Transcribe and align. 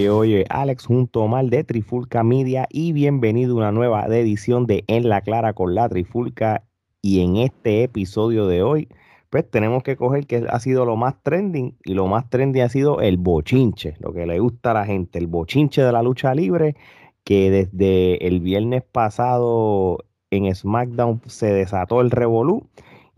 Oye, 0.00 0.08
oye, 0.08 0.46
Alex 0.48 0.86
junto 0.86 1.20
Omar 1.20 1.44
de 1.44 1.62
Trifulca 1.62 2.24
Media 2.24 2.66
y 2.70 2.94
bienvenido 2.94 3.52
a 3.52 3.58
una 3.58 3.70
nueva 3.70 4.06
edición 4.06 4.64
de 4.64 4.82
En 4.86 5.10
la 5.10 5.20
Clara 5.20 5.52
con 5.52 5.74
la 5.74 5.90
Trifulca. 5.90 6.64
Y 7.02 7.20
en 7.20 7.36
este 7.36 7.82
episodio 7.82 8.46
de 8.46 8.62
hoy, 8.62 8.88
pues 9.28 9.50
tenemos 9.50 9.82
que 9.82 9.96
coger 9.96 10.26
que 10.26 10.46
ha 10.48 10.58
sido 10.58 10.86
lo 10.86 10.96
más 10.96 11.22
trending 11.22 11.76
y 11.84 11.92
lo 11.92 12.06
más 12.06 12.30
trending 12.30 12.62
ha 12.62 12.70
sido 12.70 13.02
el 13.02 13.18
bochinche, 13.18 13.96
lo 13.98 14.14
que 14.14 14.24
le 14.24 14.38
gusta 14.38 14.70
a 14.70 14.74
la 14.74 14.86
gente, 14.86 15.18
el 15.18 15.26
bochinche 15.26 15.82
de 15.82 15.92
la 15.92 16.02
lucha 16.02 16.34
libre, 16.34 16.76
que 17.22 17.50
desde 17.50 18.26
el 18.26 18.40
viernes 18.40 18.82
pasado 18.82 19.98
en 20.30 20.54
SmackDown 20.54 21.20
se 21.26 21.52
desató 21.52 22.00
el 22.00 22.10
revolú 22.10 22.70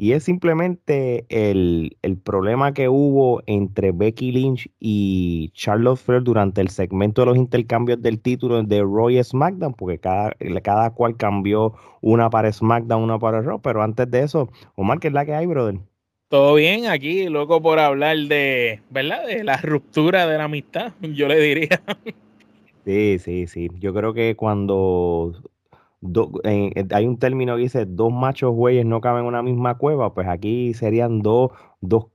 y 0.02 0.14
es 0.14 0.24
simplemente 0.24 1.26
el, 1.28 1.96
problema 2.24 2.74
que 2.74 2.88
hubo 2.88 3.40
entre 3.46 3.92
Becky 3.92 4.32
Lynch 4.32 4.68
y 4.80 5.50
Charlotte 5.54 5.96
Flair 5.96 6.24
durante 6.24 6.60
el 6.60 6.70
segmento 6.70 7.22
de 7.22 7.26
los 7.26 7.36
intercambios 7.36 8.02
del 8.02 8.20
título 8.20 8.60
de 8.64 8.80
Roy 8.80 9.22
SmackDown, 9.22 9.74
porque 9.74 9.98
cada, 9.98 10.34
cada 10.64 10.90
cual 10.90 11.16
cambió 11.16 11.74
una 12.00 12.30
para 12.30 12.52
SmackDown, 12.52 13.00
una 13.00 13.20
para 13.20 13.42
Raw, 13.42 13.60
pero 13.62 13.80
antes 13.80 14.10
de 14.10 14.24
eso, 14.24 14.50
Omar, 14.74 14.98
¿qué 14.98 15.06
es 15.06 15.14
la 15.14 15.24
que 15.24 15.34
hay, 15.34 15.46
brother? 15.46 15.78
Todo 16.26 16.56
bien 16.56 16.86
aquí, 16.86 17.28
loco 17.28 17.62
por 17.62 17.78
hablar 17.78 18.16
de, 18.16 18.80
¿verdad? 18.90 19.24
De 19.28 19.44
la 19.44 19.58
ruptura 19.58 20.26
de 20.26 20.36
la 20.36 20.44
amistad, 20.44 20.94
yo 21.00 21.28
le 21.28 21.38
diría. 21.38 21.80
Sí, 22.84 23.20
sí, 23.20 23.46
sí. 23.46 23.68
Yo 23.78 23.94
creo 23.94 24.12
que 24.12 24.34
cuando 24.34 25.32
hay 26.44 27.06
un 27.06 27.18
término 27.18 27.56
que 27.56 27.62
dice 27.62 27.86
dos 27.86 28.12
machos 28.12 28.52
güeyes 28.52 28.84
no 28.84 29.00
caben 29.00 29.22
en 29.22 29.28
una 29.28 29.42
misma 29.42 29.78
cueva, 29.78 30.14
pues 30.14 30.28
aquí 30.28 30.74
serían 30.74 31.20
dos, 31.20 31.52
dos 31.80 32.06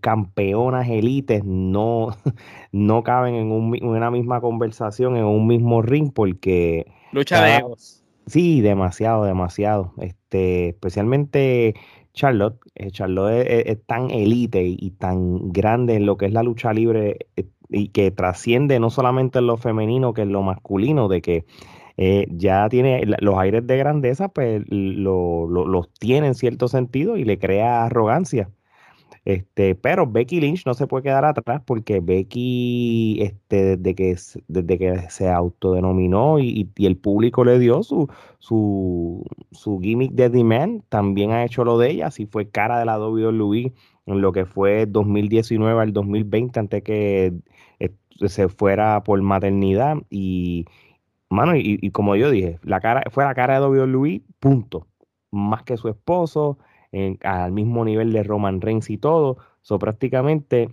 campeonas 0.00 0.88
élites 0.88 1.44
no, 1.44 2.08
no 2.72 3.02
caben 3.02 3.34
en, 3.34 3.50
una 3.50 4.10
misma 4.10 4.40
conversación, 4.40 5.16
en 5.16 5.24
un 5.24 5.46
mismo 5.46 5.82
ring, 5.82 6.12
porque... 6.12 6.86
Lucha 7.12 7.44
de 7.44 7.56
egos. 7.58 8.02
Sí, 8.26 8.60
demasiado, 8.60 9.24
demasiado. 9.24 9.92
Este, 9.98 10.70
especialmente 10.70 11.74
Charlotte. 12.14 12.58
Eh, 12.74 12.90
Charlotte 12.90 13.46
es, 13.46 13.84
tan 13.86 14.10
élite 14.10 14.62
y, 14.64 14.90
tan 14.90 15.52
grande 15.52 15.96
en 15.96 16.06
lo 16.06 16.16
que 16.16 16.26
es 16.26 16.32
la 16.32 16.42
lucha 16.42 16.72
libre 16.72 17.26
eh, 17.36 17.46
y 17.68 17.88
que 17.88 18.10
trasciende 18.10 18.78
no 18.80 18.90
solamente 18.90 19.38
en 19.38 19.46
lo 19.46 19.56
femenino 19.56 20.12
que 20.14 20.22
en 20.22 20.32
lo 20.32 20.42
masculino, 20.42 21.08
de 21.08 21.22
que 21.22 21.44
eh, 21.96 22.26
ya 22.30 22.68
tiene 22.68 23.04
los 23.20 23.38
aires 23.38 23.66
de 23.66 23.76
grandeza, 23.76 24.28
pues 24.28 24.62
los 24.68 25.92
tiene 25.94 26.28
en 26.28 26.34
cierto 26.34 26.68
sentido 26.68 27.16
y 27.16 27.24
le 27.24 27.38
crea 27.38 27.84
arrogancia. 27.84 28.50
Este, 29.24 29.76
pero 29.76 30.06
Becky 30.08 30.40
Lynch 30.40 30.66
no 30.66 30.74
se 30.74 30.88
puede 30.88 31.04
quedar 31.04 31.24
atrás 31.24 31.62
porque 31.64 32.00
Becky, 32.00 33.22
este, 33.22 33.76
desde 33.76 33.94
que, 33.94 34.16
desde 34.48 34.78
que 34.78 35.10
se 35.10 35.30
autodenominó 35.30 36.40
y, 36.40 36.68
el 36.78 36.96
público 36.96 37.44
le 37.44 37.58
dio 37.60 37.84
su, 37.84 38.08
su, 38.40 39.24
su 39.52 39.78
gimmick 39.80 40.12
de 40.12 40.28
demand, 40.28 40.82
también 40.88 41.30
ha 41.30 41.44
hecho 41.44 41.64
lo 41.64 41.78
de 41.78 41.90
ella, 41.90 42.08
así 42.08 42.26
fue 42.26 42.48
cara 42.48 42.80
de 42.80 42.84
la 42.84 42.98
WWE 42.98 43.72
en 44.06 44.20
lo 44.20 44.32
que 44.32 44.44
fue 44.44 44.86
2019 44.86 45.80
al 45.80 45.92
2020 45.92 46.58
antes 46.58 46.82
que 46.82 47.32
eh, 47.78 47.90
se 48.26 48.48
fuera 48.48 49.04
por 49.04 49.20
maternidad 49.22 49.98
y, 50.10 50.66
Mano, 51.32 51.56
y, 51.56 51.90
como 51.90 52.14
yo 52.16 52.30
dije, 52.30 52.58
la 52.62 52.80
cara, 52.80 53.04
fue 53.10 53.24
la 53.24 53.34
cara 53.34 53.60
de 53.60 53.66
WWE, 53.66 54.22
punto. 54.38 54.86
Más 55.30 55.62
que 55.62 55.76
su 55.76 55.88
esposo, 55.88 56.58
al 57.22 57.52
mismo 57.52 57.84
nivel 57.84 58.12
de 58.12 58.22
Roman 58.22 58.60
Reigns 58.60 58.90
y 58.90 58.98
todo. 58.98 59.38
So, 59.62 59.78
prácticamente, 59.78 60.68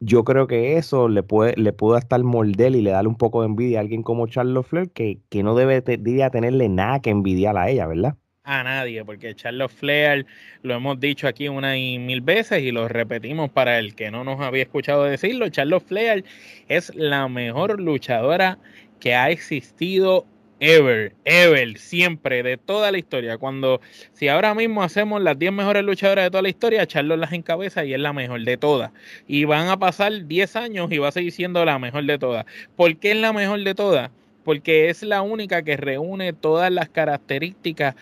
yo 0.00 0.24
creo 0.24 0.46
que 0.46 0.76
eso 0.76 1.08
le 1.08 1.22
puede, 1.22 1.54
le 1.56 1.72
puede 1.72 2.00
estar 2.00 2.22
mordel 2.22 2.74
y 2.76 2.82
le 2.82 2.90
darle 2.90 3.08
un 3.08 3.16
poco 3.16 3.42
de 3.42 3.46
envidia 3.46 3.78
a 3.78 3.82
alguien 3.82 4.02
como 4.02 4.26
Charles 4.26 4.66
Flair, 4.66 4.90
que, 4.90 5.20
que 5.28 5.42
no 5.42 5.54
debe 5.54 5.82
tenerle 5.82 6.68
nada 6.68 7.00
que 7.00 7.10
envidiar 7.10 7.56
a 7.56 7.70
ella, 7.70 7.86
¿verdad? 7.86 8.16
a 8.42 8.64
nadie, 8.64 9.04
porque 9.04 9.34
Charles 9.34 9.70
Flair 9.70 10.26
lo 10.62 10.74
hemos 10.74 10.98
dicho 10.98 11.28
aquí 11.28 11.48
una 11.48 11.78
y 11.78 11.98
mil 11.98 12.20
veces 12.20 12.62
y 12.62 12.72
lo 12.72 12.88
repetimos 12.88 13.50
para 13.50 13.78
el 13.78 13.94
que 13.94 14.10
no 14.10 14.24
nos 14.24 14.40
había 14.40 14.62
escuchado 14.62 15.04
decirlo. 15.04 15.48
Charles 15.50 15.82
Flair 15.84 16.24
es 16.68 16.94
la 16.94 17.28
mejor 17.28 17.80
luchadora 17.80 18.58
que 19.00 19.14
ha 19.14 19.30
existido 19.30 20.26
ever, 20.60 21.14
ever, 21.24 21.78
siempre, 21.78 22.42
de 22.42 22.56
toda 22.58 22.92
la 22.92 22.98
historia. 22.98 23.38
Cuando, 23.38 23.80
si 24.12 24.28
ahora 24.28 24.54
mismo 24.54 24.82
hacemos 24.82 25.20
las 25.22 25.38
10 25.38 25.52
mejores 25.52 25.82
luchadoras 25.82 26.26
de 26.26 26.30
toda 26.30 26.42
la 26.42 26.50
historia, 26.50 26.86
Charlotte 26.86 27.18
las 27.18 27.32
encabeza 27.32 27.84
y 27.84 27.94
es 27.94 28.00
la 28.00 28.12
mejor 28.12 28.42
de 28.44 28.56
todas. 28.56 28.92
Y 29.26 29.44
van 29.44 29.68
a 29.68 29.78
pasar 29.78 30.26
10 30.26 30.56
años 30.56 30.92
y 30.92 30.98
va 30.98 31.08
a 31.08 31.12
seguir 31.12 31.32
siendo 31.32 31.64
la 31.64 31.78
mejor 31.78 32.04
de 32.04 32.18
todas. 32.18 32.44
¿Por 32.76 32.96
qué 32.98 33.12
es 33.12 33.16
la 33.16 33.32
mejor 33.32 33.64
de 33.64 33.74
todas? 33.74 34.10
Porque 34.44 34.90
es 34.90 35.02
la 35.02 35.22
única 35.22 35.62
que 35.62 35.76
reúne 35.76 36.32
todas 36.32 36.70
las 36.70 36.88
características 36.88 37.94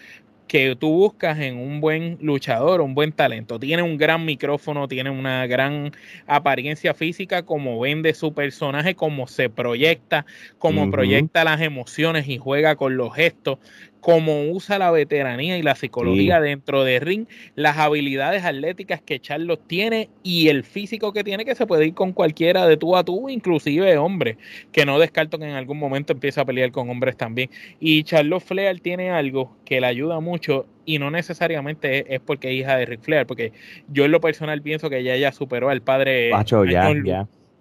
que 0.48 0.74
tú 0.74 0.88
buscas 0.88 1.38
en 1.38 1.58
un 1.58 1.80
buen 1.80 2.18
luchador, 2.20 2.80
un 2.80 2.94
buen 2.94 3.12
talento. 3.12 3.60
Tiene 3.60 3.82
un 3.82 3.98
gran 3.98 4.24
micrófono, 4.24 4.88
tiene 4.88 5.10
una 5.10 5.46
gran 5.46 5.92
apariencia 6.26 6.94
física, 6.94 7.44
como 7.44 7.78
vende 7.78 8.14
su 8.14 8.32
personaje, 8.32 8.94
como 8.94 9.28
se 9.28 9.50
proyecta, 9.50 10.24
como 10.58 10.90
proyecta 10.90 11.44
las 11.44 11.60
emociones 11.60 12.28
y 12.28 12.38
juega 12.38 12.76
con 12.76 12.96
los 12.96 13.14
gestos 13.14 13.58
cómo 14.00 14.44
usa 14.44 14.78
la 14.78 14.90
veteranía 14.90 15.58
y 15.58 15.62
la 15.62 15.74
psicología 15.74 16.40
dentro 16.40 16.84
de 16.84 17.00
ring, 17.00 17.26
las 17.54 17.78
habilidades 17.78 18.44
atléticas 18.44 19.02
que 19.02 19.20
Charlos 19.20 19.58
tiene 19.66 20.08
y 20.22 20.48
el 20.48 20.64
físico 20.64 21.12
que 21.12 21.24
tiene 21.24 21.44
que 21.44 21.54
se 21.54 21.66
puede 21.66 21.86
ir 21.86 21.94
con 21.94 22.12
cualquiera 22.12 22.66
de 22.66 22.76
tú 22.76 22.96
a 22.96 23.04
tú, 23.04 23.28
inclusive 23.28 23.96
hombre, 23.98 24.38
que 24.72 24.86
no 24.86 24.98
descarto 24.98 25.38
que 25.38 25.44
en 25.44 25.54
algún 25.54 25.78
momento 25.78 26.12
empiece 26.12 26.40
a 26.40 26.44
pelear 26.44 26.70
con 26.70 26.88
hombres 26.90 27.16
también. 27.16 27.50
Y 27.80 28.02
Charlotte 28.04 28.42
Flair 28.42 28.80
tiene 28.80 29.10
algo 29.10 29.56
que 29.64 29.80
le 29.80 29.86
ayuda 29.86 30.20
mucho 30.20 30.66
y 30.84 30.98
no 30.98 31.10
necesariamente 31.10 32.14
es, 32.14 32.20
porque 32.20 32.48
es 32.48 32.60
hija 32.60 32.76
de 32.76 32.86
Rick 32.86 33.02
Flair, 33.02 33.26
porque 33.26 33.52
yo 33.88 34.04
en 34.04 34.12
lo 34.12 34.20
personal 34.20 34.62
pienso 34.62 34.88
que 34.88 34.98
ella 34.98 35.16
ya 35.16 35.32
superó 35.32 35.68
al 35.68 35.82
padre. 35.82 36.32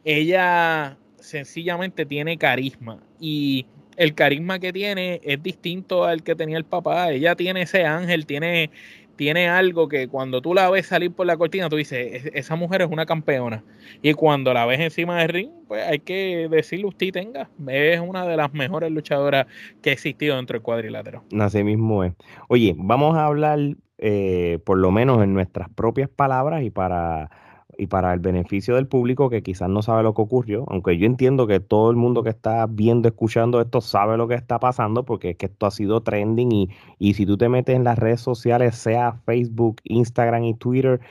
Ella 0.06 0.98
sencillamente 1.20 2.06
tiene 2.06 2.38
carisma 2.38 3.00
y 3.20 3.66
el 3.98 4.14
carisma 4.14 4.60
que 4.60 4.72
tiene 4.72 5.20
es 5.24 5.42
distinto 5.44 6.06
al 6.06 6.24
que 6.24 6.36
tenía 6.36 6.58
el 6.58 6.64
papá. 6.64 7.12
Ella 7.12 7.36
tiene 7.36 7.64
ese 7.64 7.84
ángel, 7.84 8.26
tiene, 8.26 8.70
tiene 9.16 9.50
algo 9.50 9.90
que 9.90 10.08
cuando 10.08 10.42
tú 10.42 10.54
la 10.54 10.70
ves 10.70 10.86
salir 10.86 11.12
por 11.12 11.26
la 11.26 11.36
cortina, 11.36 11.68
tú 11.68 11.76
dices, 11.76 12.30
esa 12.34 12.56
mujer 12.56 12.84
es 12.84 12.90
una 12.90 13.06
campeona. 13.06 13.64
Y 14.04 14.14
cuando 14.14 14.54
la 14.54 14.66
ves 14.66 14.80
encima 14.80 15.20
del 15.20 15.30
ring, 15.30 15.50
pues 15.68 15.86
hay 15.86 16.00
que 16.00 16.48
decirle 16.50 16.86
usted 16.86 17.12
tenga. 17.12 17.50
Es 17.68 18.00
una 18.00 18.26
de 18.26 18.38
las 18.38 18.54
mejores 18.54 18.92
luchadoras 18.92 19.48
que 19.82 19.90
ha 19.90 19.94
existido 19.94 20.36
dentro 20.36 20.54
del 20.54 20.62
cuadrilátero. 20.62 21.24
Así 21.40 21.64
mismo 21.64 22.04
es. 22.04 22.14
Oye, 22.48 22.76
vamos 22.78 23.18
a 23.18 23.26
hablar 23.26 23.60
eh, 23.98 24.60
por 24.64 24.78
lo 24.78 24.92
menos 24.92 25.24
en 25.24 25.34
nuestras 25.34 25.70
propias 25.70 26.08
palabras 26.08 26.62
y 26.62 26.70
para 26.70 27.32
y 27.78 27.88
para 27.88 28.14
el 28.14 28.20
beneficio 28.20 28.76
del 28.76 28.88
público 28.88 29.30
que 29.30 29.44
quizás 29.44 29.70
no 29.70 29.82
sabe 29.82 30.04
lo 30.04 30.14
que 30.14 30.22
ocurrió, 30.22 30.66
aunque 30.68 30.98
yo 30.98 31.06
entiendo 31.06 31.48
que 31.48 31.60
todo 31.60 31.92
el 31.92 31.98
mundo 31.98 32.24
que 32.24 32.30
está 32.30 32.66
viendo, 32.68 33.08
escuchando 33.08 33.62
esto 33.62 33.82
sabe 33.82 34.18
lo 34.18 34.28
que 34.28 34.36
está 34.36 34.60
pasando, 34.60 35.06
porque 35.06 35.32
es 35.32 35.38
que 35.38 35.48
esto 35.48 35.66
ha 35.66 35.72
sido 35.72 36.02
trending 36.02 36.52
y, 36.52 36.70
y 37.00 37.14
si 37.14 37.26
tú 37.26 37.38
te 37.38 37.50
metes 37.50 37.76
en 37.76 37.84
las 37.84 38.00
redes 38.00 38.22
sociales, 38.22 38.76
sea 38.76 39.14
Facebook, 39.26 39.82
Instagram 39.84 40.44
y 40.46 40.54
Twitter, 40.56 41.02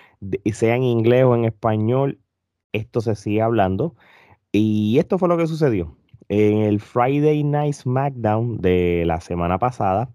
sea 0.52 0.76
en 0.76 0.82
inglés 0.84 1.24
o 1.24 1.34
en 1.36 1.44
español, 1.44 2.20
esto 2.72 3.00
se 3.00 3.14
sigue 3.16 3.42
hablando. 3.42 3.94
Y 4.52 4.98
esto 4.98 5.18
fue 5.18 5.28
lo 5.28 5.36
que 5.36 5.46
sucedió. 5.46 5.96
En 6.28 6.58
el 6.58 6.80
Friday 6.80 7.44
Night 7.44 7.74
SmackDown 7.74 8.58
de 8.60 9.04
la 9.06 9.20
semana 9.20 9.58
pasada, 9.58 10.10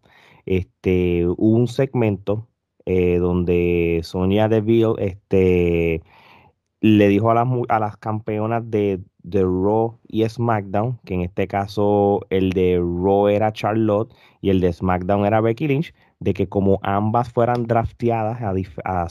este, 0.45 1.25
hubo 1.27 1.57
un 1.57 1.68
segmento 1.68 2.47
eh, 2.86 3.18
donde 3.18 4.01
Sonia 4.04 4.47
Deville 4.50 4.95
este, 5.00 6.01
le 6.81 7.07
dijo 7.10 7.30
a 7.31 7.36
las, 7.36 7.48
a 7.69 7.80
las 7.80 7.98
campeonas 7.98 8.69
de, 8.69 9.01
de, 9.24 9.44
Raw 9.44 10.00
y 10.07 10.28
SmackDown, 10.28 11.00
que 11.06 11.13
en 11.13 11.22
este 11.22 11.48
caso 11.48 12.22
el 12.31 12.51
de 12.51 12.78
Raw 12.80 13.28
era 13.28 13.54
Charlotte 13.54 14.13
y 14.42 14.50
el 14.50 14.60
de 14.62 14.74
SmackDown 14.74 15.25
era 15.25 15.42
Becky 15.42 15.68
Lynch, 15.68 15.94
de 16.19 16.33
que 16.33 16.50
como 16.50 16.80
ambas 16.81 17.31
fueran 17.31 17.68
drafteadas 17.68 18.42
a, 18.42 19.07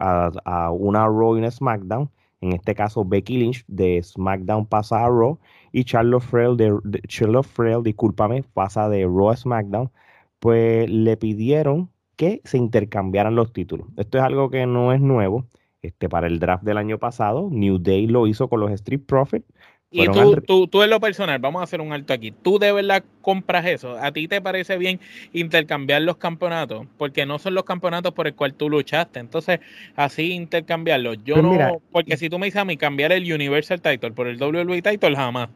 a, 0.00 0.30
a, 0.44 0.70
una 0.70 1.06
Raw 1.06 1.36
y 1.36 1.38
una 1.40 1.50
SmackDown, 1.50 2.10
en 2.40 2.52
este 2.52 2.74
caso 2.76 3.04
Becky 3.04 3.36
Lynch 3.38 3.64
de 3.66 4.00
SmackDown 4.00 4.66
pasa 4.66 5.04
a 5.04 5.08
Raw 5.08 5.38
y 5.72 5.84
Charlotte 5.84 6.22
Frail, 6.22 6.56
de, 6.56 7.00
Charlotte 7.08 7.46
Frail, 7.46 7.82
discúlpame, 7.82 8.44
pasa 8.54 8.88
de 8.88 9.04
Raw 9.04 9.30
a 9.30 9.36
SmackDown, 9.36 9.90
pues 10.38 10.88
le 10.88 11.16
pidieron 11.16 11.90
que 12.16 12.40
se 12.44 12.58
intercambiaran 12.58 13.34
los 13.34 13.52
títulos. 13.52 13.88
Esto 13.96 14.18
es 14.18 14.24
algo 14.24 14.50
que 14.50 14.66
no 14.66 14.92
es 14.92 15.00
nuevo 15.00 15.46
este, 15.88 16.08
para 16.08 16.26
el 16.26 16.38
draft 16.38 16.64
del 16.64 16.76
año 16.76 16.98
pasado. 16.98 17.48
New 17.50 17.78
Day 17.78 18.06
lo 18.06 18.26
hizo 18.26 18.48
con 18.48 18.60
los 18.60 18.70
Street 18.72 19.00
Profits. 19.06 19.46
Y 19.90 20.06
tú, 20.06 20.36
tú, 20.46 20.66
tú, 20.66 20.82
en 20.82 20.90
lo 20.90 21.00
personal, 21.00 21.38
vamos 21.38 21.60
a 21.60 21.64
hacer 21.64 21.80
un 21.80 21.94
alto 21.94 22.12
aquí. 22.12 22.30
¿Tú 22.30 22.58
de 22.58 22.72
verdad 22.72 23.02
compras 23.22 23.64
eso? 23.64 23.96
¿A 23.98 24.12
ti 24.12 24.28
te 24.28 24.42
parece 24.42 24.76
bien 24.76 25.00
intercambiar 25.32 26.02
los 26.02 26.18
campeonatos? 26.18 26.86
Porque 26.98 27.24
no 27.24 27.38
son 27.38 27.54
los 27.54 27.64
campeonatos 27.64 28.12
por 28.12 28.26
el 28.26 28.34
cual 28.34 28.52
tú 28.52 28.68
luchaste. 28.68 29.18
Entonces, 29.18 29.60
así 29.96 30.32
intercambiarlos. 30.32 31.24
Yo 31.24 31.36
pues 31.36 31.58
no, 31.58 31.80
porque 31.90 32.18
si 32.18 32.28
tú 32.28 32.38
me 32.38 32.46
dices 32.46 32.60
a 32.60 32.66
mí 32.66 32.76
cambiar 32.76 33.12
el 33.12 33.32
Universal 33.32 33.80
Title 33.80 34.12
por 34.12 34.26
el 34.26 34.38
WWE 34.38 34.82
Title, 34.82 35.16
jamás. 35.16 35.48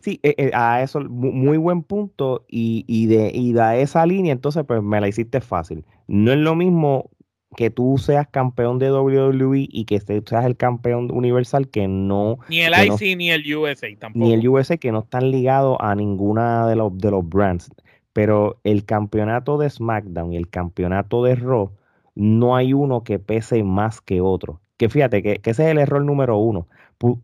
Sí, 0.00 0.20
eh, 0.22 0.34
eh, 0.38 0.50
a 0.54 0.82
eso, 0.82 1.00
muy 1.00 1.58
buen 1.58 1.82
punto. 1.82 2.46
Y, 2.48 2.82
y, 2.86 3.06
de, 3.08 3.30
y 3.34 3.52
de 3.52 3.82
esa 3.82 4.06
línea, 4.06 4.32
entonces, 4.32 4.64
pues 4.66 4.82
me 4.82 5.02
la 5.02 5.08
hiciste 5.08 5.42
fácil. 5.42 5.84
No 6.06 6.32
es 6.32 6.38
lo 6.38 6.54
mismo 6.54 7.10
que 7.56 7.70
tú 7.70 7.96
seas 7.98 8.28
campeón 8.28 8.78
de 8.78 8.92
WWE 8.92 9.66
y 9.70 9.86
que 9.86 9.98
seas 9.98 10.44
el 10.44 10.56
campeón 10.56 11.10
universal 11.10 11.68
que 11.68 11.88
no... 11.88 12.38
Ni 12.50 12.60
el 12.60 12.74
IC 12.74 13.16
ni 13.16 13.30
el 13.30 13.56
USA 13.56 13.88
tampoco. 13.98 14.24
Ni 14.24 14.34
el 14.34 14.46
USA 14.46 14.76
que 14.76 14.92
no 14.92 15.00
están 15.00 15.30
ligados 15.30 15.78
a 15.80 15.94
ninguna 15.94 16.68
de 16.68 16.76
los, 16.76 16.96
de 16.98 17.10
los 17.10 17.26
brands. 17.26 17.70
Pero 18.12 18.60
el 18.62 18.84
campeonato 18.84 19.56
de 19.56 19.70
SmackDown 19.70 20.34
y 20.34 20.36
el 20.36 20.50
campeonato 20.50 21.24
de 21.24 21.34
Raw, 21.34 21.72
no 22.14 22.56
hay 22.56 22.74
uno 22.74 23.02
que 23.02 23.18
pese 23.18 23.62
más 23.62 24.02
que 24.02 24.20
otro. 24.20 24.60
Que 24.76 24.90
fíjate 24.90 25.22
que, 25.22 25.40
ese 25.42 25.64
es 25.64 25.70
el 25.70 25.78
error 25.78 26.04
número 26.04 26.36
uno. 26.36 26.68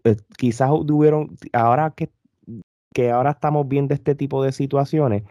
Eh, 0.05 0.17
quizás 0.39 0.71
tuvieron, 0.87 1.37
ahora 1.53 1.93
que, 1.95 2.09
que 2.95 3.11
ahora 3.11 3.33
estamos 3.33 3.69
viendo 3.69 3.93
este 3.93 4.15
tipo 4.15 4.43
de 4.43 4.53
situaciones, 4.53 5.25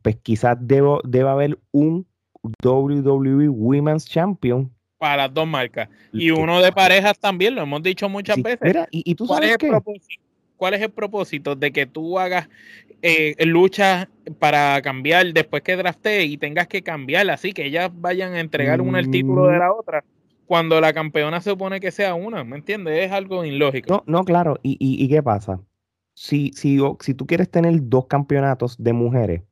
pues 0.00 0.16
quizás 0.16 0.56
debo, 0.58 1.00
debe 1.04 1.28
haber 1.28 1.58
un 1.70 2.06
WWE 2.42 3.48
Women's 3.48 4.06
Champion. 4.06 4.70
Para 4.98 5.24
las 5.24 5.34
dos 5.34 5.46
marcas. 5.46 5.88
Y 6.12 6.30
uno 6.30 6.60
de 6.60 6.72
parejas 6.72 7.18
también, 7.18 7.54
lo 7.54 7.62
hemos 7.62 7.82
dicho 7.82 8.08
muchas 8.08 8.42
veces. 8.42 8.74
y, 8.90 9.14
tú 9.14 9.26
sabes 9.26 9.56
¿Cuál 10.56 10.74
es 10.74 10.82
el 10.82 10.90
propósito 10.90 11.54
de 11.54 11.70
que 11.70 11.86
tú 11.86 12.18
hagas 12.18 12.48
eh, 13.00 13.36
lucha 13.46 14.08
para 14.40 14.82
cambiar 14.82 15.32
después 15.32 15.62
que 15.62 15.76
drafte 15.76 16.24
y 16.24 16.36
tengas 16.36 16.66
que 16.66 16.82
cambiar 16.82 17.30
así 17.30 17.52
que 17.52 17.66
ellas 17.66 17.92
vayan 17.94 18.32
a 18.34 18.40
entregar 18.40 18.80
una 18.80 18.98
el 18.98 19.08
título 19.08 19.46
de 19.46 19.58
la 19.58 19.72
otra 19.72 20.02
cuando 20.48 20.80
la 20.80 20.92
campeona 20.92 21.40
se 21.40 21.50
supone 21.50 21.78
que 21.78 21.92
sea 21.92 22.14
una, 22.14 22.42
¿me 22.42 22.56
entiendes? 22.56 23.04
Es 23.04 23.12
algo 23.12 23.44
ilógico. 23.44 24.02
No, 24.06 24.18
no, 24.18 24.24
claro. 24.24 24.58
¿Y, 24.62 24.78
y, 24.80 25.06
qué 25.08 25.22
pasa? 25.22 25.60
Si, 26.14 26.50
si, 26.54 26.78
si 27.00 27.14
tú 27.14 27.26
quieres 27.26 27.50
tener 27.50 27.74
dos 27.82 28.06
campeonatos 28.06 28.82
de 28.82 28.94
mujeres, 28.94 29.42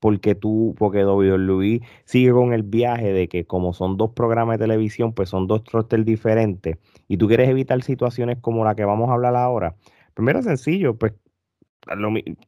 porque 0.00 0.34
tú, 0.34 0.74
porque 0.78 1.04
WWE 1.04 1.82
sigue 2.04 2.32
con 2.32 2.52
el 2.52 2.62
viaje 2.62 3.12
de 3.12 3.28
que 3.28 3.44
como 3.44 3.72
son 3.72 3.96
dos 3.96 4.10
programas 4.10 4.58
de 4.58 4.64
televisión, 4.64 5.12
pues 5.12 5.28
son 5.28 5.46
dos 5.46 5.62
rosters 5.70 6.04
diferentes, 6.04 6.78
y 7.06 7.18
tú 7.18 7.28
quieres 7.28 7.48
evitar 7.48 7.80
situaciones 7.82 8.38
como 8.40 8.64
la 8.64 8.74
que 8.74 8.84
vamos 8.84 9.10
a 9.10 9.12
hablar 9.12 9.36
ahora, 9.36 9.76
primero 10.14 10.42
sencillo, 10.42 10.96
pues 10.96 11.12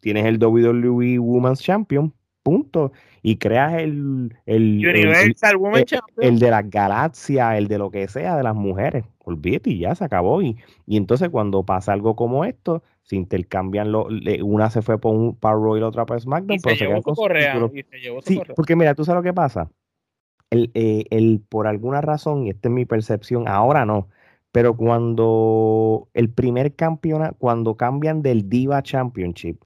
tienes 0.01 0.27
el 0.27 0.43
WWE 0.43 1.19
Women's 1.19 1.61
Champion, 1.61 2.13
punto, 2.43 2.93
y 3.23 3.37
creas 3.37 3.75
el, 3.75 4.35
el, 4.47 4.79
Universal 4.79 5.57
Women's 5.57 5.87
Champion. 5.87 6.35
el 6.35 6.39
de 6.39 6.51
las 6.51 6.69
galaxias, 6.69 7.57
el 7.57 7.69
de 7.69 7.79
lo 7.79 7.91
que 7.91 8.09
sea, 8.09 8.37
de 8.37 8.43
las 8.43 8.55
mujeres, 8.55 9.05
olvídate 9.25 9.71
y 9.71 9.79
ya 9.81 9.95
se 9.95 10.05
acabó, 10.05 10.43
y, 10.43 10.57
y 10.87 10.97
entonces 10.97 11.29
cuando 11.31 11.65
pasa 11.65 11.93
algo 11.93 12.17
como 12.17 12.45
esto, 12.45 12.83
se 13.03 13.17
intercambian, 13.17 13.93
lo, 13.93 14.09
una 14.43 14.71
se 14.71 14.83
fue 14.83 14.99
por 14.99 15.15
un 15.15 15.35
para 15.35 15.57
Raw 15.57 15.77
y 15.77 15.81
la 15.81 15.89
otra 15.89 16.07
para 16.07 16.21
SmackDown. 16.21 16.61
pero 16.63 16.77
se, 16.77 16.85
llevó 16.87 17.03
su 17.03 17.15
correa, 17.15 17.71
sí, 18.23 18.41
porque 18.55 18.77
mira, 18.77 18.95
tú 18.95 19.05
sabes 19.05 19.19
lo 19.19 19.23
que 19.23 19.35
pasa. 19.35 19.71
El, 20.51 20.71
eh, 20.75 21.05
el, 21.11 21.43
por 21.49 21.67
alguna 21.67 22.01
razón, 22.01 22.47
y 22.47 22.51
esta 22.51 22.69
es 22.69 22.75
mi 22.75 22.85
percepción, 22.85 23.49
ahora 23.49 23.87
no, 23.87 24.09
pero 24.53 24.77
cuando 24.77 26.09
el 26.13 26.31
primer 26.31 26.75
campeonato, 26.75 27.37
cuando 27.39 27.77
cambian 27.77 28.23
del 28.23 28.49
Diva 28.49 28.83
Championship 28.83 29.63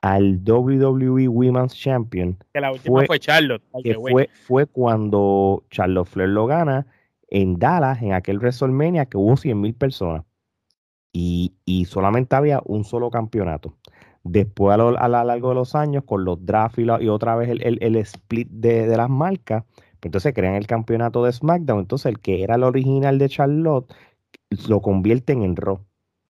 al 0.00 0.40
WWE 0.44 1.28
Women's 1.28 1.74
Champion, 1.74 2.36
que 2.52 2.60
la 2.60 2.72
última 2.72 3.04
fue, 3.06 3.18
Charlotte, 3.20 3.62
que 3.82 3.94
fue, 3.94 4.28
fue 4.32 4.66
cuando 4.66 5.64
Charlotte 5.70 6.08
Flair 6.08 6.30
lo 6.30 6.46
gana 6.46 6.86
en 7.28 7.58
Dallas, 7.58 8.02
en 8.02 8.12
aquel 8.12 8.38
WrestleMania 8.38 9.06
que 9.06 9.16
hubo 9.16 9.36
100 9.36 9.60
mil 9.60 9.74
personas 9.74 10.24
y, 11.12 11.86
solamente 11.86 12.36
había 12.36 12.60
un 12.64 12.84
solo 12.84 13.10
campeonato. 13.10 13.76
Después, 14.24 14.74
a 14.74 14.76
lo, 14.76 14.92
largo 14.92 15.48
de 15.50 15.54
los 15.54 15.74
años, 15.74 16.04
con 16.04 16.24
los 16.24 16.44
drafts 16.44 16.78
y, 16.78 17.08
otra 17.08 17.36
vez 17.36 17.48
el, 17.50 17.96
split 17.96 18.48
de, 18.50 18.96
las 18.96 19.08
marcas, 19.08 19.64
pues 20.00 20.08
entonces 20.08 20.34
crean 20.34 20.54
el 20.54 20.66
campeonato 20.66 21.24
de 21.24 21.32
SmackDown. 21.32 21.80
Entonces, 21.80 22.06
el 22.06 22.20
que 22.20 22.42
era 22.42 22.56
el 22.56 22.62
original 22.62 23.18
de 23.18 23.28
Charlotte 23.28 23.92
lo 24.68 24.80
convierten 24.80 25.42
en 25.42 25.56
Raw. 25.56 25.80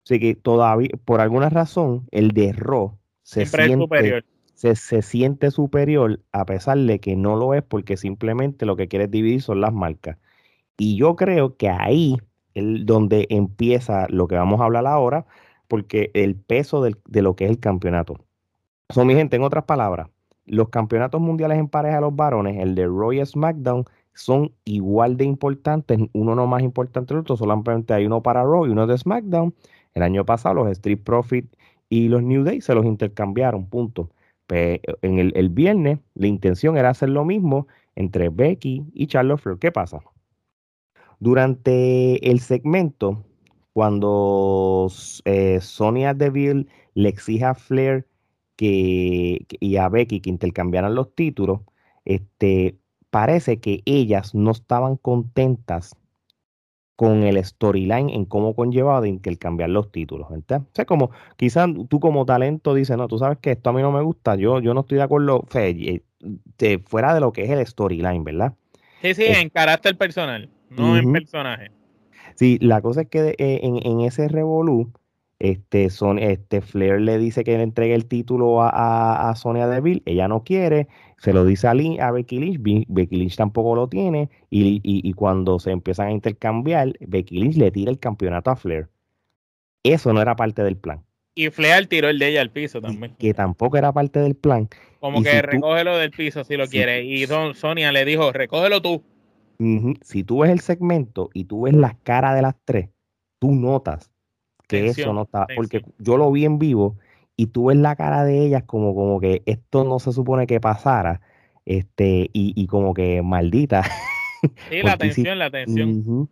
Así 0.05 0.19
que 0.19 0.35
todavía, 0.35 0.89
por 1.05 1.21
alguna 1.21 1.49
razón, 1.49 2.07
el 2.11 2.31
de 2.31 2.53
Raw 2.53 2.97
se 3.23 3.45
siente 3.45 3.77
superior. 3.77 4.25
Se, 4.53 4.75
se, 4.75 5.01
siente 5.01 5.51
superior 5.51 6.19
a 6.33 6.45
pesar 6.45 6.77
de 6.77 6.99
que 6.99 7.15
no 7.15 7.37
lo 7.37 7.53
es 7.53 7.63
porque 7.63 7.95
simplemente 7.95 8.65
lo 8.65 8.75
que 8.75 8.89
quiere 8.89 9.07
dividir 9.07 9.41
son 9.41 9.61
las 9.61 9.71
marcas. 9.73 10.17
Y 10.79 10.95
yo 10.97 11.15
creo 11.15 11.57
que 11.57 11.69
ahí 11.69 12.17
donde 12.55 13.27
empieza 13.29 14.07
lo 14.09 14.27
que 14.27 14.35
vamos 14.35 14.61
a 14.61 14.65
hablar 14.65 14.87
ahora, 14.87 15.25
porque 15.67 16.09
el 16.13 16.35
peso 16.35 16.81
de 16.81 17.21
lo 17.21 17.35
que 17.35 17.45
es 17.45 17.51
el 17.51 17.59
campeonato. 17.59 18.15
Son 18.89 19.05
mi 19.05 19.13
gente, 19.13 19.35
en 19.35 19.43
otras 19.43 19.65
palabras, 19.65 20.09
los 20.45 20.69
campeonatos 20.69 21.21
mundiales 21.21 21.59
en 21.59 21.67
pareja 21.67 21.95
de 21.95 22.01
los 22.01 22.15
varones, 22.15 22.57
el 22.57 22.75
de 22.75 22.85
Royal 22.87 23.27
SmackDown, 23.27 23.85
son 24.13 24.51
igual 24.65 25.15
de 25.17 25.25
importantes, 25.25 25.99
uno 26.13 26.33
no 26.33 26.47
más 26.47 26.63
importante 26.63 27.09
que 27.09 27.13
el 27.13 27.19
otro, 27.21 27.37
solamente 27.37 27.93
hay 27.93 28.05
uno 28.05 28.23
para 28.23 28.43
Raw 28.43 28.65
y 28.65 28.69
uno 28.69 28.87
de 28.87 28.97
SmackDown. 28.97 29.53
El 29.93 30.03
año 30.03 30.25
pasado 30.25 30.55
los 30.55 30.69
Street 30.71 30.99
Profit 31.03 31.53
y 31.89 32.07
los 32.09 32.23
New 32.23 32.43
Day 32.43 32.61
se 32.61 32.73
los 32.73 32.85
intercambiaron, 32.85 33.67
punto. 33.67 34.09
en 34.47 35.19
el, 35.19 35.33
el, 35.35 35.49
viernes 35.49 35.99
la 36.15 36.27
intención 36.27 36.77
era 36.77 36.89
hacer 36.89 37.09
lo 37.09 37.25
mismo 37.25 37.67
entre 37.95 38.29
Becky 38.29 38.85
y 38.93 39.07
Charlotte 39.07 39.39
Flair. 39.41 39.59
¿Qué 39.59 39.71
pasa? 39.71 40.01
Durante 41.19 42.31
el 42.31 42.39
segmento, 42.39 43.25
cuando 43.73 44.89
eh, 45.25 45.59
Sonia 45.61 46.13
Deville 46.13 46.67
le 46.93 47.09
exige 47.09 47.45
a 47.45 47.55
Flair 47.55 48.05
que, 48.55 49.45
y 49.59 49.75
a 49.77 49.89
Becky 49.89 50.21
que 50.21 50.29
intercambiaran 50.29 50.95
los 50.95 51.13
títulos, 51.15 51.61
este, 52.05 52.77
parece 53.09 53.59
que 53.59 53.81
ellas 53.85 54.33
no 54.33 54.51
estaban 54.51 54.95
contentas 54.95 55.95
con 56.95 57.23
el 57.23 57.43
storyline 57.43 58.09
en 58.09 58.25
cómo 58.25 58.53
conllevaba 58.55 58.99
de 59.01 59.09
intercambiar 59.09 59.69
los 59.69 59.91
títulos. 59.91 60.27
O 60.29 60.65
sea, 60.73 60.85
como 60.85 61.11
quizás 61.37 61.69
tú 61.89 61.99
como 61.99 62.25
talento 62.25 62.73
dices, 62.73 62.97
no, 62.97 63.07
tú 63.07 63.17
sabes 63.17 63.37
que 63.39 63.51
esto 63.51 63.69
a 63.69 63.73
mí 63.73 63.81
no 63.81 63.91
me 63.91 64.01
gusta, 64.01 64.35
yo, 64.35 64.59
yo 64.59 64.73
no 64.73 64.81
estoy 64.81 64.97
de 64.97 65.03
acuerdo, 65.03 65.43
fe, 65.47 66.03
eh, 66.59 66.79
fuera 66.85 67.13
de 67.13 67.21
lo 67.21 67.31
que 67.31 67.43
es 67.43 67.49
el 67.49 67.65
storyline, 67.65 68.23
¿verdad? 68.25 68.53
Sí, 69.01 69.13
sí, 69.13 69.23
en 69.25 69.49
carácter 69.49 69.97
personal 69.97 70.49
no 70.69 70.97
en 70.97 71.11
personaje. 71.11 71.71
Sí, 72.35 72.57
la 72.61 72.81
cosa 72.81 73.01
es 73.01 73.07
que 73.09 73.35
eh, 73.37 73.59
en, 73.63 74.01
ese 74.01 74.27
revolú, 74.27 74.91
este, 75.39 75.89
son, 75.89 76.19
este 76.19 76.61
Flair 76.61 77.01
le 77.01 77.17
dice 77.17 77.43
que 77.43 77.57
le 77.57 77.63
entregue 77.63 77.93
el 77.93 78.05
título 78.05 78.61
a, 78.61 79.29
a, 79.29 79.35
Sonia 79.35 79.67
Deville, 79.67 80.01
ella 80.05 80.27
no 80.27 80.43
quiere, 80.43 80.87
se 81.17 81.33
lo 81.33 81.45
dice 81.45 81.67
a, 81.67 81.71
a 81.71 82.11
Becky 82.11 82.39
Lynch, 82.39 82.87
Becky 82.87 83.15
Lynch 83.17 83.35
tampoco 83.35 83.75
lo 83.75 83.87
tiene, 83.87 84.29
y, 84.49 85.13
cuando 85.13 85.59
se 85.59 85.71
empiezan 85.71 86.07
a 86.07 86.11
intercambiar, 86.11 86.93
Becky 86.99 87.39
Lynch 87.39 87.57
le 87.57 87.71
tira 87.71 87.91
el 87.91 87.99
campeonato 87.99 88.51
a 88.51 88.55
Flair. 88.55 88.87
Eso 89.83 90.13
no 90.13 90.21
era 90.21 90.35
parte 90.35 90.63
del 90.63 90.77
plan. 90.77 91.03
Y 91.35 91.49
Flair 91.49 91.87
tiró 91.87 92.09
el 92.09 92.19
de 92.19 92.29
ella 92.29 92.41
al 92.41 92.51
piso 92.51 92.81
también. 92.81 93.15
Que 93.17 93.33
tampoco 93.33 93.77
era 93.77 93.93
parte 93.93 94.19
del 94.19 94.35
plan. 94.35 94.67
Como 94.99 95.23
que 95.23 95.41
recógelo 95.41 95.97
del 95.97 96.11
piso 96.11 96.43
si 96.43 96.57
lo 96.57 96.67
quiere. 96.67 97.03
Y 97.03 97.25
don 97.25 97.55
Sonia 97.55 97.91
le 97.93 98.03
dijo, 98.03 98.33
recógelo 98.33 98.81
tú. 98.81 99.03
Si 100.01 100.23
tú 100.23 100.39
ves 100.39 100.51
el 100.51 100.61
segmento 100.61 101.29
y 101.33 101.43
tú 101.43 101.63
ves 101.63 101.73
las 101.73 101.95
caras 101.95 102.35
de 102.35 102.41
las 102.41 102.55
tres, 102.63 102.89
tú 103.39 103.51
notas 103.51 104.09
que 104.67 104.87
eso 104.87 105.13
no 105.13 105.23
está, 105.23 105.47
porque 105.55 105.83
yo 105.97 106.15
lo 106.15 106.31
vi 106.31 106.45
en 106.45 106.59
vivo 106.59 106.97
y 107.35 107.47
tú 107.47 107.65
ves 107.65 107.77
la 107.77 107.95
cara 107.95 108.23
de 108.23 108.45
ellas 108.45 108.63
como, 108.63 108.93
como 108.93 109.19
que 109.19 109.41
esto 109.45 109.83
no 109.83 109.99
se 109.99 110.13
supone 110.13 110.45
que 110.45 110.61
pasara, 110.61 111.21
este, 111.65 112.29
y, 112.31 112.67
como 112.67 112.93
que 112.93 113.21
maldita. 113.21 113.83
Sí, 114.69 114.81
la 114.83 114.97
tensión, 114.97 115.39
la 115.39 115.49
tensión. 115.49 116.29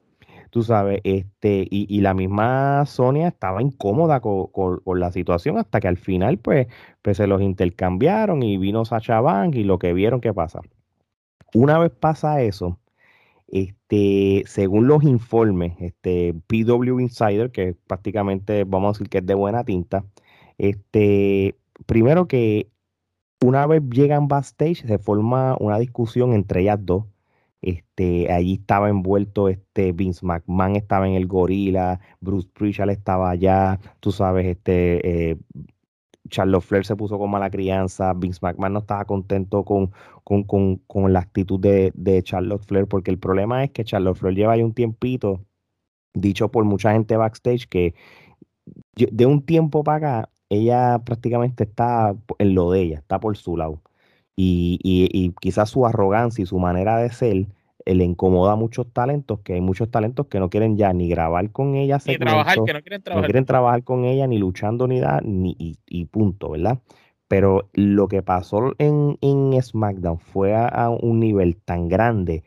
tú 0.49 0.63
sabes, 0.63 1.01
este, 1.03 1.67
y, 1.69 1.99
la 2.01 2.13
misma 2.13 2.85
Sonia 2.85 3.27
estaba 3.27 3.61
incómoda 3.61 4.21
con, 4.21 4.47
con, 4.47 4.99
la 4.99 5.11
situación 5.11 5.57
hasta 5.57 5.79
que 5.79 5.87
al 5.87 5.97
final, 5.97 6.37
pues, 6.37 6.67
pues 7.01 7.17
se 7.17 7.27
los 7.27 7.41
intercambiaron 7.41 8.43
y 8.43 8.57
vino 8.57 8.85
Sacha 8.85 9.19
Bank 9.19 9.55
y 9.55 9.63
lo 9.63 9.79
que 9.79 9.93
vieron 9.93 10.21
que 10.21 10.33
pasa. 10.33 10.61
Una 11.53 11.79
vez 11.79 11.91
pasa 11.91 12.41
eso, 12.41 12.79
este, 13.47 14.43
según 14.47 14.87
los 14.87 15.03
informes, 15.03 15.73
este, 15.79 16.33
PW 16.47 16.99
Insider, 16.99 17.51
que 17.51 17.75
prácticamente 17.87 18.63
vamos 18.65 18.89
a 18.89 18.93
decir 18.93 19.09
que 19.09 19.19
es 19.19 19.25
de 19.25 19.33
buena 19.35 19.63
tinta, 19.63 20.05
este, 20.57 21.55
primero 21.85 22.27
que 22.27 22.69
una 23.41 23.67
vez 23.67 23.83
llegan 23.89 24.27
backstage 24.27 24.85
se 24.85 24.97
forma 24.97 25.55
una 25.59 25.77
discusión 25.79 26.33
entre 26.33 26.61
ellas 26.61 26.79
dos. 26.81 27.05
Este, 27.61 28.31
allí 28.31 28.55
estaba 28.55 28.89
envuelto 28.89 29.49
este 29.49 29.91
Vince 29.91 30.25
McMahon, 30.25 30.75
estaba 30.75 31.07
en 31.07 31.15
el 31.15 31.27
gorila, 31.27 31.99
Bruce 32.21 32.47
Prichard 32.53 32.91
estaba 32.91 33.31
allá, 33.31 33.79
tú 33.99 34.11
sabes, 34.11 34.45
este 34.45 35.31
eh, 35.31 35.37
Charlotte 36.29 36.63
Flair 36.63 36.85
se 36.85 36.95
puso 36.95 37.17
con 37.17 37.29
mala 37.29 37.49
crianza, 37.49 38.13
Vince 38.13 38.39
McMahon 38.41 38.73
no 38.73 38.79
estaba 38.79 39.05
contento 39.05 39.63
con, 39.63 39.91
con, 40.23 41.13
la 41.13 41.19
actitud 41.19 41.59
de, 41.59 42.21
Charlotte 42.23 42.63
Flair, 42.65 42.87
porque 42.87 43.11
el 43.11 43.19
problema 43.19 43.63
es 43.63 43.71
que 43.71 43.83
Charlotte 43.83 44.17
Flair 44.17 44.35
lleva 44.35 44.53
ahí 44.53 44.63
un 44.63 44.73
tiempito, 44.73 45.45
dicho 46.13 46.49
por 46.49 46.65
mucha 46.65 46.93
gente 46.93 47.17
backstage, 47.17 47.67
que 47.67 47.95
de 48.95 49.25
un 49.25 49.41
tiempo 49.43 49.83
para 49.83 49.97
acá, 50.19 50.29
ella 50.49 50.99
prácticamente 51.05 51.63
está 51.63 52.15
en 52.39 52.55
lo 52.55 52.71
de 52.71 52.81
ella, 52.81 52.99
está 52.99 53.19
por 53.19 53.37
su 53.37 53.57
lado. 53.57 53.81
Y, 54.35 54.79
y, 54.83 55.33
quizás 55.41 55.69
su 55.71 55.85
arrogancia 55.85 56.43
y 56.43 56.45
su 56.45 56.59
manera 56.59 56.97
de 56.97 57.09
ser 57.11 57.47
le 57.95 58.03
incomoda 58.03 58.53
a 58.53 58.55
muchos 58.55 58.91
talentos, 58.91 59.39
que 59.39 59.53
hay 59.53 59.61
muchos 59.61 59.89
talentos 59.89 60.27
que 60.27 60.39
no 60.39 60.49
quieren 60.49 60.77
ya 60.77 60.93
ni 60.93 61.07
grabar 61.09 61.51
con 61.51 61.75
ella, 61.75 61.99
ni 62.05 62.17
trabajar, 62.17 62.55
que 62.65 62.73
no 62.73 62.81
quieren 62.81 63.01
trabajar. 63.01 63.21
No 63.21 63.25
quieren 63.25 63.45
trabajar 63.45 63.83
con 63.83 64.05
ella, 64.05 64.27
ni 64.27 64.37
luchando, 64.37 64.87
ni 64.87 64.99
nada, 64.99 65.21
ni, 65.23 65.55
y, 65.57 66.05
punto, 66.05 66.51
¿verdad? 66.51 66.79
Pero 67.27 67.69
lo 67.73 68.07
que 68.07 68.21
pasó 68.21 68.73
en, 68.77 69.17
en 69.21 69.61
SmackDown 69.61 70.19
fue 70.19 70.55
a, 70.55 70.89
un 70.89 71.19
nivel 71.19 71.57
tan 71.57 71.87
grande 71.87 72.43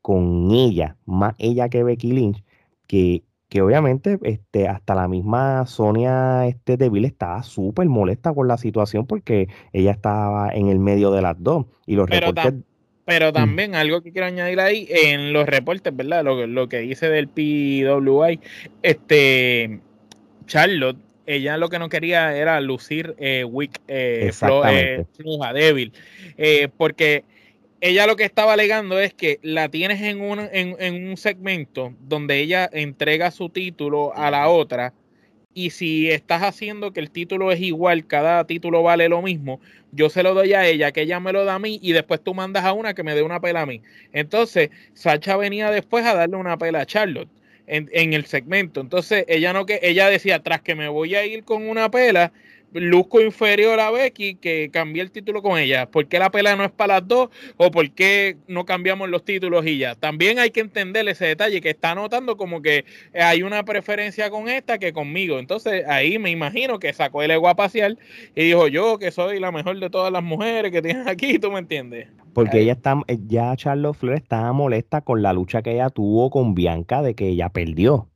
con 0.00 0.50
ella, 0.50 0.96
más 1.06 1.34
ella 1.38 1.68
que 1.68 1.84
Becky 1.84 2.12
Lynch, 2.12 2.42
que, 2.86 3.24
que 3.48 3.62
obviamente 3.62 4.18
este, 4.22 4.68
hasta 4.68 4.94
la 4.94 5.08
misma 5.08 5.64
Sonia 5.66 6.46
este, 6.46 6.76
Deville 6.76 7.06
estaba 7.06 7.42
súper 7.42 7.88
molesta 7.88 8.34
con 8.34 8.48
la 8.48 8.56
situación 8.56 9.06
porque 9.06 9.48
ella 9.72 9.92
estaba 9.92 10.52
en 10.52 10.68
el 10.68 10.78
medio 10.78 11.10
de 11.10 11.22
las 11.22 11.36
dos. 11.38 11.66
Y 11.86 11.94
los 11.94 12.08
pero, 12.08 12.28
reportes... 12.28 12.71
pero 13.04 13.30
mm. 13.30 13.32
también 13.32 13.74
algo 13.74 14.02
que 14.02 14.12
quiero 14.12 14.26
añadir 14.26 14.60
ahí, 14.60 14.86
en 14.90 15.32
los 15.32 15.46
reportes, 15.46 15.94
¿verdad? 15.94 16.24
Lo, 16.24 16.46
lo 16.46 16.68
que 16.68 16.78
dice 16.80 17.08
del 17.08 17.28
PWI, 17.28 18.40
este 18.82 19.80
Charlotte 20.46 20.98
ella 21.26 21.56
lo 21.56 21.68
que 21.68 21.78
no 21.78 21.88
quería 21.88 22.36
era 22.36 22.60
lucir 22.60 23.14
eh, 23.18 23.44
weak, 23.44 23.80
eh, 23.88 24.30
eh 24.30 25.04
floja, 25.12 25.52
débil, 25.52 25.92
eh, 26.36 26.68
porque 26.76 27.24
ella 27.80 28.06
lo 28.06 28.16
que 28.16 28.24
estaba 28.24 28.52
alegando 28.52 28.98
es 28.98 29.14
que 29.14 29.38
la 29.42 29.68
tienes 29.68 30.00
en 30.02 30.20
un, 30.20 30.40
en, 30.52 31.08
un 31.08 31.16
segmento 31.16 31.94
donde 32.00 32.38
ella 32.38 32.68
entrega 32.72 33.30
su 33.30 33.48
título 33.48 34.14
a 34.14 34.30
la 34.30 34.48
otra 34.48 34.92
y 35.54 35.70
si 35.70 36.10
estás 36.10 36.42
haciendo 36.42 36.92
que 36.92 37.00
el 37.00 37.10
título 37.10 37.52
es 37.52 37.60
igual, 37.60 38.06
cada 38.06 38.44
título 38.46 38.82
vale 38.82 39.08
lo 39.08 39.22
mismo, 39.22 39.60
yo 39.92 40.08
se 40.10 40.22
lo 40.22 40.34
doy 40.34 40.54
a 40.54 40.66
ella, 40.66 40.92
que 40.92 41.02
ella 41.02 41.20
me 41.20 41.32
lo 41.32 41.44
da 41.44 41.54
a 41.54 41.58
mí 41.58 41.78
y 41.82 41.92
después 41.92 42.22
tú 42.22 42.34
mandas 42.34 42.64
a 42.64 42.72
una 42.72 42.94
que 42.94 43.02
me 43.02 43.14
dé 43.14 43.22
una 43.22 43.40
pela 43.40 43.62
a 43.62 43.66
mí. 43.66 43.82
Entonces, 44.12 44.70
Sacha 44.94 45.36
venía 45.36 45.70
después 45.70 46.04
a 46.06 46.14
darle 46.14 46.36
una 46.36 46.56
pela 46.56 46.80
a 46.80 46.86
Charlotte 46.86 47.28
en, 47.66 48.12
el 48.12 48.26
segmento. 48.26 48.80
Entonces 48.80 49.24
ella 49.28 49.52
no 49.52 49.66
que 49.66 49.80
ella 49.82 50.08
decía, 50.08 50.42
tras 50.42 50.62
que 50.62 50.74
me 50.74 50.88
voy 50.88 51.14
a 51.14 51.24
ir 51.24 51.44
con 51.44 51.68
una 51.68 51.90
pela, 51.90 52.32
luzco 52.72 53.20
inferior 53.20 53.78
a 53.80 53.90
Becky 53.90 54.36
que 54.36 54.70
cambié 54.72 55.02
el 55.02 55.10
título 55.10 55.42
con 55.42 55.58
ella. 55.58 55.90
¿Por 55.90 56.06
qué 56.06 56.18
la 56.18 56.30
pela 56.30 56.56
no 56.56 56.64
es 56.64 56.70
para 56.70 56.94
las 56.94 57.08
dos? 57.08 57.30
¿O 57.56 57.70
por 57.70 57.90
qué 57.92 58.36
no 58.46 58.64
cambiamos 58.64 59.08
los 59.08 59.24
títulos 59.24 59.66
y 59.66 59.78
ya? 59.78 59.94
También 59.94 60.38
hay 60.38 60.50
que 60.50 60.60
entender 60.60 61.06
ese 61.08 61.26
detalle 61.26 61.60
que 61.60 61.70
está 61.70 61.94
notando 61.94 62.36
como 62.36 62.62
que 62.62 62.84
hay 63.14 63.42
una 63.42 63.64
preferencia 63.64 64.30
con 64.30 64.48
esta 64.48 64.78
que 64.78 64.92
conmigo. 64.92 65.38
Entonces 65.38 65.84
ahí 65.86 66.18
me 66.18 66.30
imagino 66.30 66.78
que 66.78 66.92
sacó 66.92 67.22
el 67.22 67.30
ego 67.30 67.48
a 67.48 67.56
pasear 67.56 67.96
y 68.34 68.44
dijo 68.44 68.68
yo 68.68 68.98
que 68.98 69.10
soy 69.10 69.40
la 69.40 69.52
mejor 69.52 69.78
de 69.78 69.90
todas 69.90 70.12
las 70.12 70.22
mujeres 70.22 70.72
que 70.72 70.82
tienes 70.82 71.06
aquí, 71.06 71.38
¿tú 71.38 71.50
me 71.50 71.58
entiendes? 71.58 72.08
Porque 72.32 72.60
ella 72.60 72.72
está, 72.72 73.00
eh, 73.08 73.18
ya 73.26 73.54
Charlotte 73.56 73.96
Flores 73.96 74.22
estaba 74.22 74.52
molesta 74.52 75.02
con 75.02 75.22
la 75.22 75.32
lucha 75.32 75.62
que 75.62 75.72
ella 75.72 75.90
tuvo 75.90 76.30
con 76.30 76.54
Bianca 76.54 77.02
de 77.02 77.14
que 77.14 77.28
ella 77.28 77.50
perdió. 77.50 78.08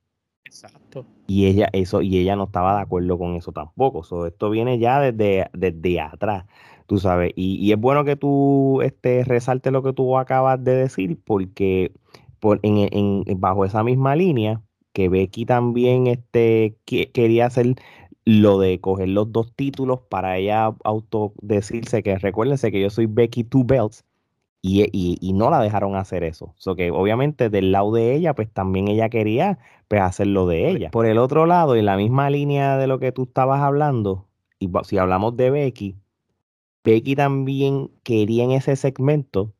Exacto. 0.44 1.06
Y 1.26 1.46
ella, 1.46 1.68
eso, 1.72 2.02
y 2.02 2.18
ella 2.18 2.36
no 2.36 2.44
estaba 2.44 2.76
de 2.76 2.82
acuerdo 2.82 3.18
con 3.18 3.34
eso 3.34 3.52
tampoco. 3.52 4.26
esto 4.26 4.50
viene 4.50 4.78
ya 4.78 5.00
desde, 5.00 5.50
desde 5.52 6.00
atrás, 6.00 6.46
tú 6.86 6.98
sabes. 6.98 7.32
Y, 7.36 7.72
es 7.72 7.78
bueno 7.78 8.04
que 8.04 8.16
tú 8.16 8.80
este, 8.82 9.24
resaltes 9.24 9.72
lo 9.72 9.82
que 9.82 9.92
tú 9.92 10.16
acabas 10.18 10.62
de 10.62 10.76
decir, 10.76 11.18
porque 11.24 11.92
por, 12.40 12.60
en, 12.62 13.24
bajo 13.40 13.64
esa 13.64 13.82
misma 13.82 14.16
línea, 14.16 14.62
que 14.92 15.08
Becky 15.08 15.44
también 15.46 16.06
este, 16.06 16.76
quería 16.84 17.46
hacer 17.46 17.74
lo 18.24 18.58
de 18.58 18.80
coger 18.80 19.08
los 19.08 19.30
dos 19.32 19.52
títulos 19.54 20.00
para 20.08 20.38
ella 20.38 20.74
autodecirse 20.84 22.02
que 22.02 22.18
recuérdense 22.18 22.72
que 22.72 22.80
yo 22.80 22.90
soy 22.90 23.06
Becky 23.06 23.44
Two 23.44 23.64
Belts 23.64 24.05
y, 24.66 25.32
no 25.32 25.50
la 25.50 25.60
dejaron 25.60 25.96
hacer 25.96 26.24
eso. 26.24 26.54
So 26.56 26.74
que 26.76 26.90
obviamente 26.90 27.50
del 27.50 27.72
lado 27.72 27.92
de 27.92 28.14
ella, 28.14 28.34
pues 28.34 28.50
también 28.50 28.88
ella 28.88 29.08
quería 29.08 29.58
pues, 29.88 30.00
hacer 30.00 30.28
lo 30.28 30.46
de 30.46 30.68
ella. 30.70 30.90
Por 30.90 31.06
el 31.06 31.18
otro 31.18 31.46
lado, 31.46 31.76
en 31.76 31.86
la 31.86 31.96
misma 31.96 32.30
línea 32.30 32.76
de 32.76 32.86
lo 32.86 32.98
que 32.98 33.12
tú 33.12 33.24
estabas 33.24 33.60
hablando, 33.60 34.26
y 34.58 34.70
si 34.84 34.98
hablamos 34.98 35.36
de 35.36 35.50
Becky, 35.50 35.96
Becky 36.84 37.16
también 37.16 37.90
quería 38.02 38.44
en 38.44 38.52
ese 38.52 38.76
segmento. 38.76 39.52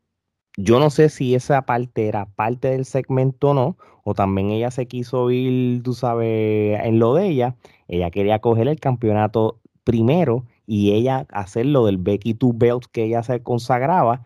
Yo 0.57 0.81
no 0.81 0.91
sé 0.91 1.09
si 1.11 1.35
esa 1.35 1.63
parte 1.63 2.09
era 2.09 2.27
parte 2.27 2.69
del 2.69 2.85
segmento 2.85 3.51
o 3.51 3.55
no, 3.55 3.77
o 4.05 4.15
también 4.15 4.51
ella 4.51 4.71
se 4.71 4.87
quiso 4.87 5.31
ir, 5.31 5.83
tú 5.83 5.93
sabes, 5.93 6.81
en 6.83 6.99
lo 6.99 7.15
de 7.15 7.27
ella. 7.27 7.57
Ella 7.89 8.11
quería 8.11 8.39
coger 8.39 8.69
el 8.69 8.81
campeonato 8.81 9.59
primero 9.85 10.45
y 10.67 10.93
ella 10.93 11.27
hacer 11.31 11.67
lo 11.67 11.87
del 11.87 11.99
Becky 11.99 12.35
Two 12.35 12.53
Belts 12.55 12.89
que 12.89 13.05
ella 13.05 13.23
se 13.23 13.43
consagraba 13.43 14.25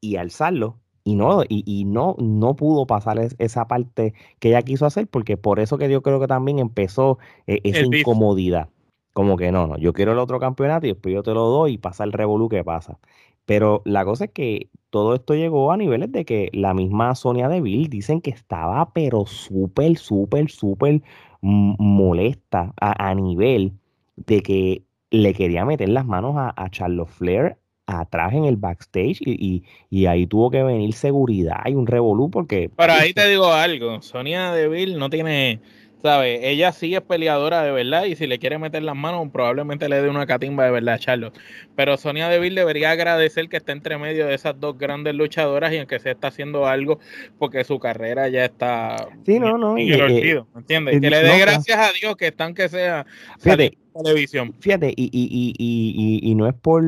y 0.00 0.16
alzarlo. 0.16 0.78
Y 1.02 1.14
no, 1.14 1.42
y, 1.48 1.84
no, 1.86 2.14
no 2.18 2.56
pudo 2.56 2.86
pasar 2.86 3.18
esa 3.38 3.66
parte 3.66 4.12
que 4.38 4.48
ella 4.48 4.62
quiso 4.62 4.84
hacer, 4.84 5.08
porque 5.08 5.36
por 5.38 5.58
eso 5.58 5.78
que 5.78 5.90
yo 5.90 6.02
creo 6.02 6.20
que 6.20 6.26
también 6.26 6.58
empezó 6.58 7.18
eh, 7.46 7.60
esa 7.64 7.84
incomodidad. 7.84 8.68
Como 9.14 9.36
que 9.36 9.50
no, 9.50 9.66
no, 9.66 9.78
yo 9.78 9.92
quiero 9.92 10.12
el 10.12 10.18
otro 10.18 10.38
campeonato 10.38 10.86
y 10.86 10.90
después 10.90 11.14
yo 11.14 11.22
te 11.22 11.32
lo 11.34 11.46
doy 11.46 11.72
y 11.72 11.78
pasa 11.78 12.04
el 12.04 12.12
revolú 12.12 12.48
que 12.48 12.62
pasa. 12.64 12.98
Pero 13.46 13.82
la 13.84 14.04
cosa 14.04 14.26
es 14.26 14.30
que 14.30 14.68
todo 14.90 15.14
esto 15.14 15.34
llegó 15.34 15.72
a 15.72 15.76
niveles 15.76 16.12
de 16.12 16.24
que 16.24 16.50
la 16.52 16.74
misma 16.74 17.14
Sonia 17.14 17.48
Deville 17.48 17.88
dicen 17.88 18.20
que 18.20 18.30
estaba 18.30 18.92
pero 18.92 19.26
súper, 19.26 19.96
súper, 19.96 20.50
súper 20.50 21.02
molesta 21.40 22.74
a, 22.78 23.14
nivel 23.14 23.72
de 24.16 24.42
que 24.42 24.84
le 25.10 25.34
quería 25.34 25.64
meter 25.64 25.88
las 25.88 26.06
manos 26.06 26.36
a, 26.36 26.52
a 26.54 26.70
Charlotte 26.70 27.08
Flair 27.08 27.59
atrás 27.92 28.32
en 28.32 28.44
el 28.44 28.56
backstage 28.56 29.20
y, 29.22 29.62
ahí 30.06 30.26
tuvo 30.26 30.50
que 30.50 30.62
venir 30.62 30.92
seguridad 30.92 31.60
y 31.66 31.74
un 31.74 31.86
revolú 31.86 32.30
porque... 32.30 32.70
Pero 32.76 32.92
ahí 32.92 33.12
te 33.12 33.28
digo 33.28 33.52
algo, 33.52 34.02
Sonia 34.02 34.52
Deville 34.52 34.96
no 34.96 35.10
tiene, 35.10 35.60
¿sabes? 36.02 36.40
Ella 36.42 36.72
sí 36.72 36.94
es 36.94 37.00
peleadora 37.02 37.62
de 37.62 37.70
verdad 37.70 38.04
y 38.04 38.16
si 38.16 38.26
le 38.26 38.38
quiere 38.38 38.58
meter 38.58 38.82
las 38.82 38.96
manos 38.96 39.28
probablemente 39.32 39.88
le 39.88 40.00
dé 40.02 40.08
una 40.08 40.26
catimba 40.26 40.64
de 40.64 40.70
verdad 40.70 40.94
a 40.94 40.98
Charlotte. 40.98 41.38
Pero 41.76 41.96
Sonia 41.96 42.28
Deville 42.28 42.60
debería 42.60 42.90
agradecer 42.90 43.48
que 43.48 43.58
está 43.58 43.72
entre 43.72 43.98
medio 43.98 44.26
de 44.26 44.34
esas 44.34 44.58
dos 44.58 44.78
grandes 44.78 45.14
luchadoras 45.14 45.72
y 45.72 45.76
en 45.76 45.86
que 45.86 45.98
se 45.98 46.10
está 46.10 46.28
haciendo 46.28 46.66
algo 46.66 46.98
porque 47.38 47.64
su 47.64 47.78
carrera 47.78 48.28
ya 48.28 48.44
está... 48.44 49.08
Sí, 49.24 49.38
no, 49.38 49.58
no. 49.58 49.78
Y, 49.78 49.92
eh, 49.92 50.42
¿entiendes? 50.56 51.00
que 51.00 51.10
le 51.10 51.22
dé 51.22 51.38
gracias 51.38 51.78
a 51.78 51.92
Dios 51.92 52.16
que 52.16 52.28
están 52.28 52.54
que 52.54 52.68
sea... 52.68 53.06
Fíjate, 53.38 53.76
televisión. 53.94 54.54
Fíjate, 54.60 54.92
y, 54.96 55.10
y, 55.12 55.54
y, 55.58 56.30
y 56.30 56.34
no 56.34 56.48
es 56.48 56.54
por, 56.54 56.82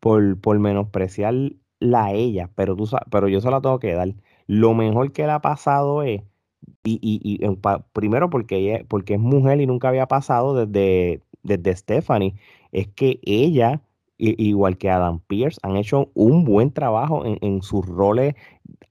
por, 0.00 0.40
por 0.40 0.58
menospreciarla 0.58 1.54
a 1.92 2.12
ella, 2.12 2.50
pero, 2.54 2.76
tú, 2.76 2.88
pero 3.10 3.28
yo 3.28 3.40
se 3.40 3.50
la 3.50 3.60
tengo 3.60 3.78
que 3.78 3.94
dar. 3.94 4.14
Lo 4.46 4.74
mejor 4.74 5.12
que 5.12 5.24
le 5.24 5.32
ha 5.32 5.40
pasado 5.40 6.02
es, 6.02 6.22
y, 6.84 6.98
y, 7.02 7.40
primero 7.92 8.30
porque, 8.30 8.56
ella, 8.56 8.84
porque 8.88 9.14
es 9.14 9.20
mujer 9.20 9.60
y 9.60 9.66
nunca 9.66 9.88
había 9.88 10.06
pasado 10.06 10.66
desde, 10.66 11.22
desde 11.42 11.76
Stephanie, 11.76 12.34
es 12.72 12.88
que 12.88 13.20
ella, 13.22 13.82
igual 14.16 14.78
que 14.78 14.90
Adam 14.90 15.20
Pierce, 15.20 15.58
han 15.62 15.76
hecho 15.76 16.10
un 16.14 16.44
buen 16.44 16.72
trabajo 16.72 17.24
en, 17.24 17.62
sus 17.62 17.86
roles 17.86 18.34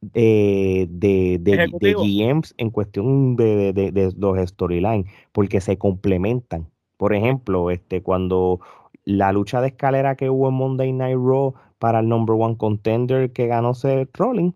de, 0.02 0.88
de, 0.90 1.40
de, 1.40 1.94
GMs 1.94 2.54
en 2.58 2.70
cuestión 2.70 3.36
de, 3.36 3.74
de 3.74 4.14
los 4.18 4.50
storylines, 4.50 5.12
porque 5.32 5.62
se 5.62 5.78
complementan. 5.78 6.68
Por 6.98 7.14
ejemplo, 7.14 7.70
este, 7.70 8.02
cuando 8.02 8.60
la 9.08 9.32
lucha 9.32 9.62
de 9.62 9.70
escalera 9.70 10.16
que 10.16 10.30
hubo 10.30 10.50
en 10.50 10.56
Monday 10.56 10.92
Night 10.92 11.16
Raw 11.16 11.54
para 11.80 12.02
el 12.02 12.10
number 12.10 12.36
one 12.38 12.58
contender 12.58 13.32
que 13.32 13.48
ganó 13.48 13.74
Seth 13.74 14.16
Rollins, 14.18 14.54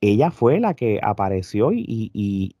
ella 0.00 0.32
fue 0.32 0.58
la 0.58 0.74
que 0.74 0.98
apareció 1.02 1.72
y, 1.72 1.84
y, 2.12 2.56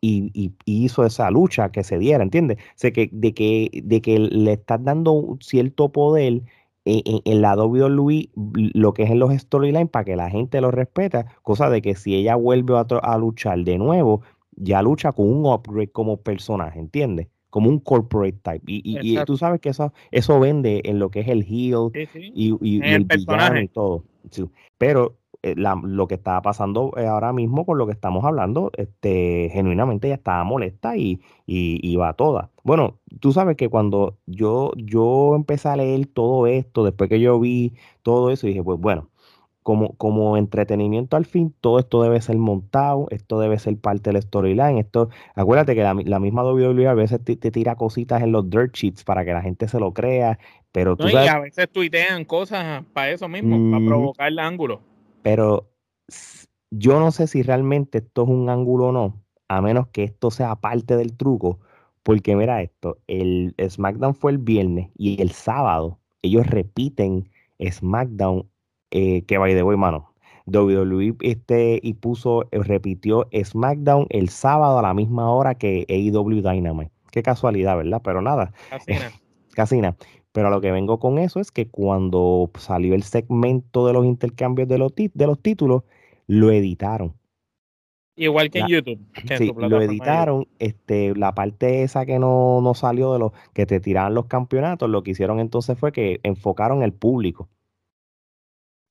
y, 0.00 0.54
hizo 0.64 1.04
esa 1.04 1.30
lucha 1.30 1.70
que 1.70 1.84
se 1.84 1.98
diera, 1.98 2.22
¿entiendes? 2.22 2.56
O 2.82 2.92
que, 2.92 3.10
de, 3.12 3.34
que, 3.34 3.82
de 3.84 4.00
que 4.00 4.18
le 4.18 4.54
estás 4.54 4.82
dando 4.82 5.36
cierto 5.40 5.92
poder 5.92 6.42
en, 6.86 7.02
en, 7.24 7.42
la 7.42 7.56
WWE, 7.56 8.30
lo 8.72 8.94
que 8.94 9.02
es 9.02 9.10
en 9.10 9.18
los 9.18 9.34
storylines, 9.34 9.90
para 9.90 10.06
que 10.06 10.16
la 10.16 10.30
gente 10.30 10.62
lo 10.62 10.70
respeta, 10.70 11.26
cosa 11.42 11.68
de 11.68 11.82
que 11.82 11.94
si 11.94 12.14
ella 12.14 12.36
vuelve 12.36 12.74
a, 12.78 12.86
a 13.02 13.18
luchar 13.18 13.58
de 13.64 13.76
nuevo, 13.76 14.22
ya 14.52 14.80
lucha 14.80 15.12
con 15.12 15.28
un 15.28 15.44
upgrade 15.44 15.90
como 15.90 16.16
personaje, 16.22 16.78
¿entiendes? 16.80 17.28
Como 17.50 17.70
un 17.70 17.78
corporate 17.78 18.38
type. 18.42 18.64
Y, 18.66 18.82
y, 18.84 19.24
tú 19.24 19.36
sabes 19.36 19.60
que 19.60 19.70
eso, 19.70 19.92
eso 20.10 20.38
vende 20.40 20.82
en 20.84 20.98
lo 20.98 21.10
que 21.10 21.20
es 21.20 21.28
el 21.28 21.42
heel 21.42 21.90
y, 22.34 22.54
y, 22.60 22.80
el, 22.82 23.04
villano 23.04 23.60
y 23.60 23.68
todo. 23.68 24.04
Pero 24.78 25.16
eh, 25.42 25.54
lo 25.56 26.08
que 26.08 26.16
estaba 26.16 26.42
pasando 26.42 26.92
eh, 26.96 27.06
ahora 27.06 27.32
mismo 27.32 27.64
con 27.64 27.78
lo 27.78 27.86
que 27.86 27.92
estamos 27.92 28.24
hablando, 28.24 28.72
este, 28.76 29.48
genuinamente 29.52 30.08
ella 30.08 30.16
estaba 30.16 30.42
molesta 30.44 30.96
y, 30.96 31.20
y, 31.46 31.78
iba 31.88 32.12
toda. 32.14 32.50
Bueno, 32.64 32.98
tú 33.20 33.32
sabes 33.32 33.56
que 33.56 33.68
cuando 33.68 34.18
yo, 34.26 34.72
yo 34.76 35.36
empecé 35.36 35.68
a 35.68 35.76
leer 35.76 36.06
todo 36.06 36.46
esto, 36.48 36.84
después 36.84 37.08
que 37.08 37.20
yo 37.20 37.38
vi 37.38 37.74
todo 38.02 38.30
eso, 38.30 38.46
dije, 38.48 38.62
pues 38.62 38.80
bueno, 38.80 39.08
como, 39.66 39.96
como 39.96 40.36
entretenimiento 40.36 41.16
al 41.16 41.24
fin, 41.24 41.52
todo 41.60 41.80
esto 41.80 42.00
debe 42.00 42.20
ser 42.20 42.36
montado, 42.36 43.08
esto 43.10 43.40
debe 43.40 43.58
ser 43.58 43.76
parte 43.76 44.12
del 44.12 44.22
storyline. 44.22 44.78
Esto, 44.78 45.08
acuérdate 45.34 45.74
que 45.74 45.82
la, 45.82 46.20
misma 46.20 46.44
WWE 46.44 46.86
a 46.86 46.94
veces 46.94 47.18
te, 47.24 47.36
tira 47.36 47.74
cositas 47.74 48.22
en 48.22 48.30
los 48.30 48.48
dirt 48.48 48.72
sheets 48.76 49.02
para 49.02 49.24
que 49.24 49.32
la 49.32 49.42
gente 49.42 49.66
se 49.66 49.80
lo 49.80 49.92
crea, 49.92 50.38
pero 50.70 50.96
tú 50.96 51.08
Y 51.08 51.16
a 51.16 51.40
veces 51.40 51.68
tuitean 51.68 52.24
cosas 52.24 52.84
para 52.92 53.10
eso 53.10 53.26
mismo, 53.26 53.72
para 53.72 53.84
provocar 53.84 54.28
el 54.28 54.38
ángulo. 54.38 54.82
Pero 55.22 55.68
yo 56.70 57.00
no 57.00 57.10
sé 57.10 57.26
si 57.26 57.42
realmente 57.42 57.98
esto 57.98 58.22
es 58.22 58.28
un 58.28 58.48
ángulo 58.48 58.90
o 58.90 58.92
no, 58.92 59.20
a 59.48 59.60
menos 59.62 59.88
que 59.88 60.04
esto 60.04 60.30
sea 60.30 60.54
parte 60.54 60.96
del 60.96 61.16
truco, 61.16 61.58
porque 62.04 62.36
mira 62.36 62.62
esto, 62.62 62.98
el 63.08 63.52
SmackDown 63.68 64.14
fue 64.14 64.30
el 64.30 64.38
viernes 64.38 64.90
y 64.96 65.20
el 65.20 65.32
sábado 65.32 65.98
ellos 66.22 66.46
repiten 66.46 67.28
SmackDown 67.60 68.48
eh, 68.90 69.22
que 69.22 69.38
by 69.38 69.54
de 69.54 69.62
way, 69.62 69.76
mano. 69.76 70.12
WWE 70.46 71.16
este, 71.22 71.80
y 71.82 71.94
puso, 71.94 72.44
eh, 72.52 72.60
repitió 72.62 73.28
SmackDown 73.32 74.06
el 74.10 74.28
sábado 74.28 74.78
a 74.78 74.82
la 74.82 74.94
misma 74.94 75.30
hora 75.30 75.56
que 75.56 75.84
AEW 75.88 76.42
Dynamite. 76.42 76.92
Qué 77.10 77.22
casualidad, 77.22 77.76
¿verdad? 77.76 78.00
Pero 78.04 78.22
nada. 78.22 78.52
Casina. 78.70 79.12
Casina. 79.54 79.96
Pero 80.32 80.48
a 80.48 80.50
lo 80.50 80.60
que 80.60 80.70
vengo 80.70 81.00
con 81.00 81.18
eso 81.18 81.40
es 81.40 81.50
que 81.50 81.66
cuando 81.66 82.50
salió 82.58 82.94
el 82.94 83.02
segmento 83.02 83.86
de 83.86 83.94
los 83.94 84.04
intercambios 84.04 84.68
de 84.68 84.78
los, 84.78 84.94
de 84.94 85.26
los 85.26 85.40
títulos, 85.40 85.82
lo 86.26 86.50
editaron. 86.50 87.14
Igual 88.16 88.50
que 88.50 88.60
en 88.60 88.68
YouTube. 88.68 89.00
sí, 89.36 89.52
lo 89.56 89.80
editaron. 89.80 90.46
Este, 90.58 91.14
la 91.16 91.34
parte 91.34 91.82
esa 91.82 92.06
que 92.06 92.18
no, 92.18 92.60
no 92.62 92.74
salió 92.74 93.12
de 93.14 93.18
los 93.18 93.32
que 93.52 93.66
te 93.66 93.80
tiraban 93.80 94.14
los 94.14 94.26
campeonatos, 94.26 94.88
lo 94.88 95.02
que 95.02 95.10
hicieron 95.10 95.40
entonces 95.40 95.78
fue 95.78 95.92
que 95.92 96.20
enfocaron 96.22 96.82
el 96.82 96.92
público 96.92 97.48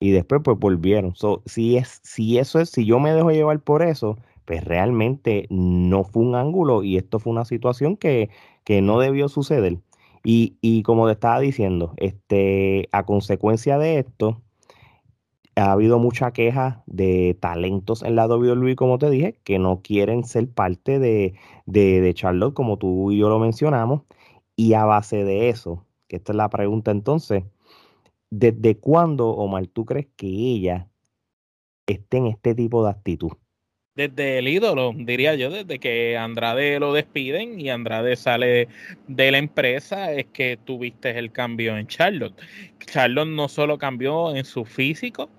y 0.06 0.12
después 0.12 0.42
pues 0.44 0.60
volvieron. 0.60 1.16
si, 1.46 1.78
es, 1.78 2.00
si 2.04 2.38
eso 2.38 2.60
es, 2.60 2.70
si 2.70 2.86
yo 2.86 3.00
me 3.00 3.12
dejo 3.14 3.32
llevar 3.32 3.60
por 3.62 3.82
eso, 3.82 4.18
pues 4.46 4.64
realmente 4.64 5.48
no 5.50 6.04
fue 6.04 6.24
un 6.24 6.36
ángulo 6.36 6.84
y 6.84 6.98
esto 6.98 7.20
fue 7.20 7.32
una 7.34 7.46
situación 7.46 7.98
que, 7.98 8.30
que 8.64 8.82
no 8.82 9.00
debió 9.00 9.30
suceder. 9.30 9.80
Y, 10.24 10.58
y, 10.62 10.84
como 10.84 11.08
te 11.08 11.14
estaba 11.14 11.40
diciendo, 11.40 11.94
este, 11.98 12.88
a 12.92 13.04
consecuencia 13.06 13.80
de 13.80 14.00
esto, 14.00 14.42
ha 15.56 15.72
habido 15.72 15.98
mucha 16.00 16.32
queja 16.34 16.84
de 16.86 17.36
talentos 17.40 18.04
en 18.04 18.16
la 18.16 18.28
WWE, 18.28 18.76
como 18.76 19.00
te 19.00 19.10
dije, 19.10 19.40
que 19.44 19.58
no 19.60 19.82
quieren 19.82 20.24
ser 20.24 20.50
parte 20.50 21.00
de, 21.00 21.34
de, 21.66 22.02
de 22.02 22.14
Charlotte, 22.14 22.54
como 22.54 22.78
tú 22.78 23.12
y 23.12 23.18
yo 23.20 23.30
lo 23.30 23.40
mencionamos. 23.40 24.04
Y 24.56 24.74
a 24.74 24.86
base 24.86 25.24
de 25.24 25.50
eso, 25.50 25.86
que 26.08 26.18
esta 26.18 26.32
es 26.34 26.38
la 26.38 26.50
pregunta 26.50 26.92
entonces, 26.92 27.44
¿Desde 28.30 28.78
cuándo, 28.78 29.30
Omar, 29.30 29.68
tú 29.68 29.86
crees 29.86 30.08
que 30.16 30.28
ella 30.28 30.88
esté 31.88 32.18
en 32.18 32.28
este 32.28 32.56
tipo 32.56 32.84
de 32.84 32.92
actitud? 32.92 33.32
Desde 33.96 34.40
el 34.40 34.50
ídolo, 34.50 34.92
diría 34.94 35.36
yo, 35.36 35.50
desde 35.50 35.80
que 35.80 36.18
Andrade 36.18 36.80
lo 36.82 36.92
despiden 36.92 37.62
y 37.62 37.70
Andrade 37.70 38.18
sale 38.18 38.68
de 39.08 39.32
la 39.32 39.38
empresa, 39.38 40.12
es 40.12 40.26
que 40.34 40.58
tuviste 40.58 41.18
el 41.18 41.32
cambio 41.32 41.78
en 41.78 41.88
Charlotte. 41.88 42.36
Charlotte 42.80 43.30
no 43.30 43.48
solo 43.48 43.78
cambió 43.78 44.36
en 44.36 44.44
su 44.44 44.66
físico, 44.66 45.30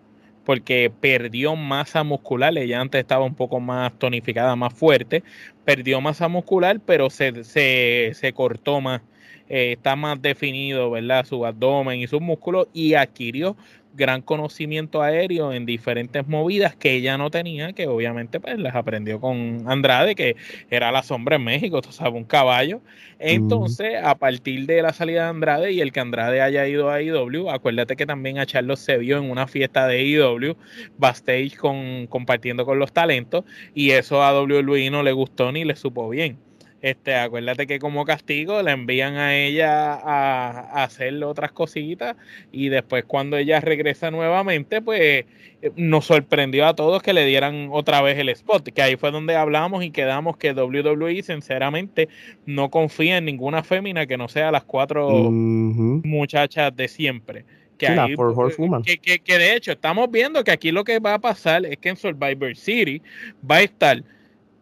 porque 0.46 0.90
perdió 1.00 1.54
masa 1.54 2.02
muscular, 2.02 2.56
ella 2.56 2.80
antes 2.80 3.00
estaba 3.00 3.26
un 3.26 3.34
poco 3.34 3.60
más 3.60 3.92
tonificada, 3.98 4.56
más 4.56 4.72
fuerte, 4.72 5.22
perdió 5.66 6.00
masa 6.00 6.28
muscular, 6.28 6.80
pero 6.80 7.10
se, 7.10 7.44
se, 7.44 8.12
se 8.14 8.32
cortó 8.32 8.80
más 8.80 9.02
eh, 9.48 9.72
está 9.72 9.96
más 9.96 10.20
definido, 10.20 10.90
¿verdad? 10.90 11.24
Su 11.26 11.44
abdomen 11.46 12.00
y 12.00 12.06
sus 12.06 12.20
músculos 12.20 12.68
y 12.72 12.94
adquirió 12.94 13.56
gran 13.96 14.22
conocimiento 14.22 15.02
aéreo 15.02 15.52
en 15.52 15.66
diferentes 15.66 16.26
movidas 16.28 16.76
que 16.76 16.92
ella 16.92 17.18
no 17.18 17.30
tenía, 17.30 17.73
que 17.73 17.86
obviamente 17.88 18.38
pues 18.38 18.58
las 18.58 18.76
aprendió 18.76 19.21
con 19.21 19.64
Andrade, 19.66 20.14
que 20.14 20.36
era 20.71 20.92
la 20.92 21.02
sombra 21.02 21.36
en 21.36 21.44
México, 21.44 21.80
tú 21.80 21.90
sabes, 21.90 22.14
un 22.14 22.25
caballo. 22.25 22.80
Entonces, 23.18 23.94
a 24.02 24.14
partir 24.14 24.66
de 24.66 24.82
la 24.82 24.92
salida 24.92 25.25
de 25.25 25.30
Andrade 25.30 25.73
y 25.73 25.80
el 25.80 25.92
que 25.92 26.00
Andrade 26.00 26.42
haya 26.42 26.68
ido 26.68 26.90
a 26.90 27.00
IW, 27.00 27.50
acuérdate 27.50 27.97
que 27.97 28.06
también 28.06 28.38
a 28.38 28.47
Charlos 28.47 28.80
se 28.80 28.99
vio 28.99 29.18
en 29.18 29.30
una 29.30 29.47
fiesta 29.47 29.86
de 29.86 30.04
IW, 30.04 30.54
backstage 30.99 31.56
con, 31.56 32.06
compartiendo 32.06 32.66
con 32.66 32.78
los 32.78 32.92
talentos, 32.92 33.44
y 33.75 33.90
eso 33.90 34.23
a 34.23 34.38
WWE 34.38 34.90
no 34.90 35.02
le 35.02 35.12
gustó 35.12 35.50
ni 35.50 35.64
le 35.64 35.75
supo 35.75 36.08
bien. 36.10 36.46
Este, 36.82 37.15
acuérdate 37.15 37.67
que 37.67 37.78
como 37.78 38.04
castigo 38.04 38.62
le 38.62 38.71
envían 38.71 39.17
a 39.17 39.34
ella 39.34 39.95
a, 39.95 40.84
hacer 40.84 41.25
otras 41.25 41.50
cositas 41.52 42.17
y 42.52 42.69
después 42.69 43.04
cuando 43.04 43.39
ella 43.39 43.60
regresa 43.60 44.10
nuevamente, 44.10 44.82
pues 44.82 45.25
eh, 45.62 45.73
nos 45.75 46.04
sorprendió 46.04 46.67
a 46.67 46.76
todos 46.76 47.02
que 47.02 47.15
le 47.15 47.25
dieran 47.25 47.71
otra 47.73 48.02
vez 48.02 48.19
el 48.19 48.28
spot, 48.28 48.69
que 48.69 48.82
ahí 48.82 48.97
fue 48.97 49.10
donde 49.10 49.36
hablamos 49.36 49.84
y 49.84 49.91
quedamos 49.91 50.36
que 50.36 50.52
WWE 50.52 51.23
sinceramente 51.23 52.08
no 52.45 52.71
confía 52.71 53.17
en 53.17 53.25
ninguna 53.25 53.62
fémina 53.62 54.06
que 54.06 54.19
no 54.19 54.28
sea 54.28 54.50
las 54.52 54.65
cuatro 54.65 55.08
muchachas 55.30 56.76
de 56.76 56.89
siempre. 56.89 57.45
Que, 57.78 58.99
que, 59.02 59.19
que 59.19 59.39
de 59.39 59.54
hecho 59.54 59.73
estamos 59.73 60.10
viendo 60.10 60.43
que 60.45 60.50
aquí 60.50 60.73
lo 60.73 60.84
que 60.84 60.99
va 60.99 61.15
a 61.15 61.19
pasar 61.19 61.67
es 61.67 61.76
que 61.76 61.91
en 61.91 61.97
Survivor 61.97 62.56
City 62.56 63.02
va 63.49 63.56
a 63.56 63.62
estar 63.62 64.02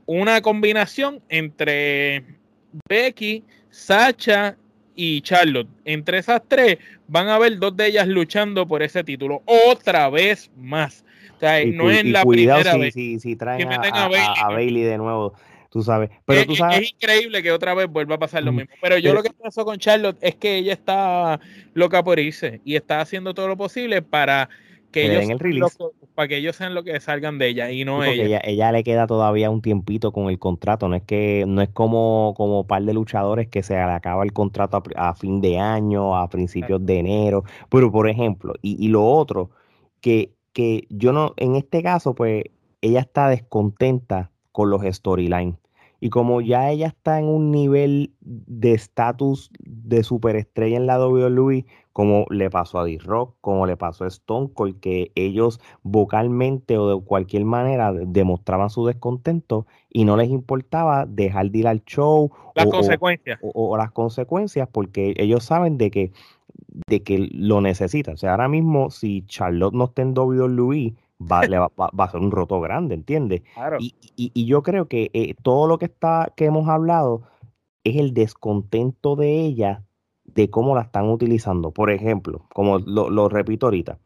una 0.07 0.41
combinación 0.41 1.23
entre 1.29 2.25
Becky, 2.89 3.45
Sacha 3.71 4.57
y 4.95 5.21
Charlotte. 5.23 5.69
Entre 5.85 6.19
esas 6.19 6.43
tres 6.47 6.79
van 7.09 7.29
a 7.29 7.37
haber 7.37 7.59
dos 7.59 7.77
de 7.77 7.89
ellas 7.89 8.07
luchando 8.07 8.67
por 8.67 8.83
ese 8.83 9.05
título 9.05 9.43
otra 9.47 10.09
vez 10.11 10.51
más. 10.57 11.05
O 11.37 11.41
sea, 11.41 11.65
no 11.67 11.91
es 11.91 12.05
la 12.05 12.25
primera 12.25 12.77
vez. 12.77 12.95
Si, 12.95 13.19
si 13.19 13.37
traen 13.37 13.69
a, 13.73 14.49
Bailey, 14.49 14.83
de 14.83 14.99
nuevo, 14.99 15.35
tú 15.71 15.83
sabes. 15.83 16.11
Pero 16.25 16.41
es, 16.41 16.47
tú 16.47 16.57
sabes. 16.57 16.79
Es 16.81 16.91
increíble 16.93 17.43
que 17.43 17.53
otra 17.53 17.75
vez 17.75 17.89
vuelva 17.89 18.15
a 18.15 18.19
pasar 18.19 18.45
lo 18.45 18.53
mismo. 18.53 18.73
Pero 18.81 18.99
yo 18.99 19.13
lo 19.13 19.23
que 19.23 19.31
pasó 19.31 19.65
con 19.65 19.79
Charlotte 19.79 20.19
es 20.21 20.37
que 20.37 20.57
ella 20.57 20.73
está 20.73 21.41
loca 21.75 22.03
por 22.05 22.19
irse 22.19 22.61
y 22.65 22.77
está 22.77 23.01
haciendo 23.01 23.35
todo 23.35 23.49
lo 23.49 23.57
posible 23.57 24.01
para 24.03 24.49
que 24.93 25.07
ellos 25.07 25.77
para 26.15 26.29
que 26.29 26.37
ellos 26.37 26.57
sean 26.57 26.75
lo 26.75 26.85
que 26.85 26.99
salgan 27.01 27.39
de 27.39 27.49
ella 27.49 27.71
y 27.71 27.85
no 27.85 28.05
ella. 28.05 28.41
ella. 28.45 28.73
le 28.73 28.85
queda 28.85 29.07
todavía 29.07 29.51
un 29.51 29.63
tiempito 29.63 30.13
con 30.13 30.29
el 30.29 30.39
contrato, 30.39 30.89
no 30.89 30.97
es 30.97 31.03
que 31.03 31.45
no 31.47 31.63
es 31.63 31.69
como 31.71 32.35
como 32.37 32.67
par 32.67 32.83
de 32.83 32.95
luchadores 32.95 33.49
que 33.49 33.63
se 33.63 33.75
le 33.75 33.81
acaba 33.81 34.23
el 34.25 34.33
contrato 34.33 34.83
a, 34.97 35.15
fin 35.15 35.41
de 35.41 35.59
año, 35.59 36.17
a 36.17 36.29
principios 36.29 36.85
de 36.85 36.99
enero, 36.99 37.45
pero 37.69 37.91
por 37.91 38.09
ejemplo, 38.09 38.55
y, 38.63 38.85
y 38.85 38.89
lo 38.89 39.05
otro 39.05 39.51
que 40.01 40.35
que 40.53 40.87
yo 40.89 41.13
no 41.13 41.35
en 41.37 41.57
este 41.57 41.83
caso 41.83 42.15
pues 42.15 42.45
ella 42.81 43.01
está 43.01 43.29
descontenta 43.29 44.31
con 44.53 44.71
los 44.71 44.83
storylines 44.83 45.57
y 46.05 46.11
como 46.11 46.43
ya 46.43 46.71
ella 46.71 46.89
está 46.89 47.19
en 47.19 47.25
un 47.25 47.51
nivel 47.51 48.13
de 48.21 48.75
estatus 48.75 49.51
de 49.59 50.05
superestrella 50.05 50.77
en 50.77 50.87
la 50.87 50.99
WWE, 50.99 51.65
como 51.95 52.27
le 52.29 52.51
pasó 52.51 52.81
a 52.81 52.85
D-Rock, 52.85 53.37
como 53.41 53.67
le 53.67 53.77
pasó 53.77 54.03
a 54.03 54.09
Stone 54.09 54.51
Cold, 54.53 54.81
que 54.81 55.13
ellos 55.15 55.61
vocalmente 55.85 56.77
o 56.77 56.89
de 56.89 57.05
cualquier 57.05 57.45
manera 57.45 57.93
demostraban 57.93 58.69
su 58.69 58.85
descontento 58.85 59.69
y 59.91 60.05
no 60.05 60.17
les 60.17 60.29
importaba 60.29 61.07
dejar 61.07 61.53
de 61.53 61.59
ir 61.61 61.69
al 61.69 61.85
show. 61.85 62.33
Las 62.57 62.67
consecuencias. 62.67 63.39
O, 63.43 63.77
las 63.77 63.93
consecuencias, 63.93 64.69
porque 64.73 65.15
ellos 65.19 65.45
saben 65.45 65.79
de 65.79 65.93
que, 65.93 66.13
de 66.89 67.05
que 67.05 67.29
lo 67.33 67.61
necesitan. 67.61 68.15
O 68.15 68.17
sea, 68.17 68.33
ahora 68.33 68.49
mismo, 68.49 68.91
si 68.91 69.25
Charlotte 69.27 69.75
no 69.75 69.85
está 69.85 70.03
en 70.03 70.19
WWE, 70.19 70.97
va, 71.21 71.47
le 71.47 71.61
va, 71.61 71.71
a 71.77 72.11
ser 72.11 72.21
un 72.21 72.33
roto 72.33 72.61
grande, 72.61 72.97
¿entiendes? 72.97 73.43
Y, 73.79 73.95
y, 74.17 74.47
yo 74.47 74.65
creo 74.65 74.89
que 74.89 75.13
eh, 75.13 75.37
todo 75.45 75.69
lo 75.69 75.79
que, 75.79 75.85
está, 75.85 76.33
que 76.35 76.47
hemos 76.47 76.69
hablado 76.69 77.23
es 77.85 77.99
el 77.99 78.15
descontento 78.15 79.15
de 79.15 79.43
ella 79.43 79.85
de 80.35 80.51
cómo 80.51 80.75
la 80.75 80.83
están 80.83 81.09
utilizando. 81.09 81.71
Por 81.71 81.91
ejemplo, 81.91 82.47
como 82.53 82.79
lo, 82.79 83.29
repito 83.29 83.67
ahorita, 83.67 83.99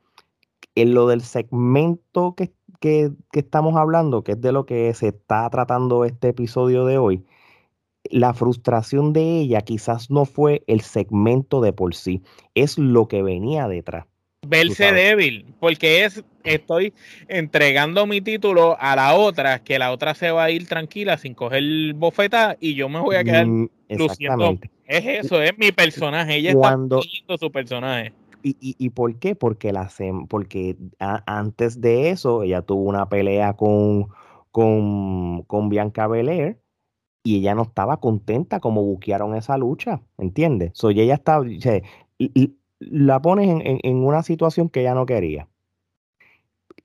en 0.75 0.95
lo 0.95 1.09
del 1.09 1.23
segmento 1.23 2.35
que, 2.35 2.53
que, 2.81 3.13
estamos 3.33 3.77
hablando, 3.77 4.23
que 4.23 4.33
es 4.33 4.41
de 4.41 4.53
lo 4.53 4.67
que 4.67 4.93
se 4.95 5.09
está 5.09 5.49
tratando 5.51 6.05
este 6.05 6.29
episodio 6.29 6.85
de 6.85 6.99
hoy, 6.99 7.25
la 8.11 8.33
frustración 8.35 9.13
de 9.13 9.41
ella 9.41 9.63
quizás 9.63 10.11
no 10.11 10.25
fue 10.25 10.63
el 10.67 10.81
segmento 10.81 11.61
de 11.61 11.73
por 11.73 11.95
sí, 11.95 12.23
es 12.55 12.79
lo 12.79 13.09
que 13.09 13.23
venía 13.23 13.69
detrás 13.69 14.07
verse 14.47 14.93
débil, 14.93 15.47
porque 15.61 16.05
es 16.05 16.23
estoy 16.45 16.95
entregando 17.29 18.07
mi 18.07 18.21
título 18.21 18.77
a 18.81 18.97
la 18.97 19.15
otra, 19.15 19.59
que 19.63 19.79
la 19.79 19.93
otra 19.93 20.15
se 20.15 20.31
va 20.31 20.45
a 20.45 20.51
ir 20.51 20.67
tranquila 20.67 21.19
sin 21.19 21.35
coger 21.35 21.63
bofeta 21.95 22.57
y 22.59 22.75
yo 22.75 22.89
me 22.89 23.01
voy 23.01 23.17
a 23.17 23.25
quedar 23.25 23.47
mm, 23.47 23.69
luciendo. 23.91 24.59
Es 24.89 25.05
eso, 25.05 25.43
es 25.43 25.57
mi 25.59 25.71
personaje, 25.71 26.37
ella 26.37 26.55
Cuando, 26.55 27.03
está 27.03 27.37
su 27.37 27.53
personaje. 27.53 28.15
¿Y, 28.43 28.57
y, 28.59 28.75
y 28.79 28.89
por 28.89 29.15
qué? 29.17 29.35
Porque, 29.35 29.71
la, 29.71 29.91
porque 30.31 30.77
antes 30.99 31.83
de 31.83 32.09
eso 32.09 32.43
ella 32.43 32.63
tuvo 32.63 32.85
una 32.85 33.07
pelea 33.07 33.53
con, 33.53 34.09
con, 34.51 35.43
con 35.43 35.69
Bianca 35.69 36.07
Belair 36.07 36.59
y 37.23 37.37
ella 37.37 37.55
no 37.55 37.65
estaba 37.65 37.99
contenta 37.99 38.61
como 38.61 38.83
buquearon 38.83 39.35
esa 39.35 39.59
lucha, 39.59 40.01
¿entiendes? 40.17 40.71
So, 40.73 40.89
ella 40.89 41.15
estaba, 41.15 41.45
o 41.45 41.61
sea, 41.61 41.83
la 42.81 43.21
pones 43.21 43.61
en, 43.63 43.97
una 43.97 44.23
situación 44.23 44.71
que 44.71 44.81
ella 44.81 44.95
no 44.95 45.05
quería. 45.05 45.49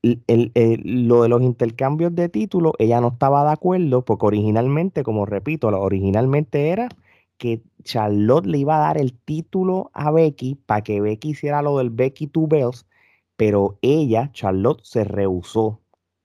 lo 0.02 1.24
de 1.24 1.30
los 1.30 1.42
intercambios 1.42 2.13
de 2.13 2.28
títulos, 2.28 2.74
ella 2.80 3.00
no 3.00 3.10
estaba 3.10 3.46
de 3.46 3.52
acuerdo 3.54 4.04
porque 4.04 4.26
originalmente, 4.26 5.04
como 5.04 5.26
repito, 5.26 5.68
originalmente 5.70 6.68
era 6.68 6.89
que 7.38 7.62
Charlotte 7.84 8.46
le 8.46 8.60
iba 8.60 8.78
a 8.78 8.88
dar 8.88 8.98
el 8.98 9.13
título 9.13 9.91
a 9.93 10.12
Becky 10.12 10.56
para 10.65 10.82
que 10.82 11.02
Becky 11.02 11.32
hiciera 11.32 11.62
lo 11.62 11.78
del 11.78 11.89
Becky 11.89 12.28
Two 12.28 12.48
Bells, 12.48 12.86
pero 13.36 13.78
ella, 13.82 14.30
Charlotte, 14.32 14.82
se 14.84 15.04
rehusó 15.04 15.80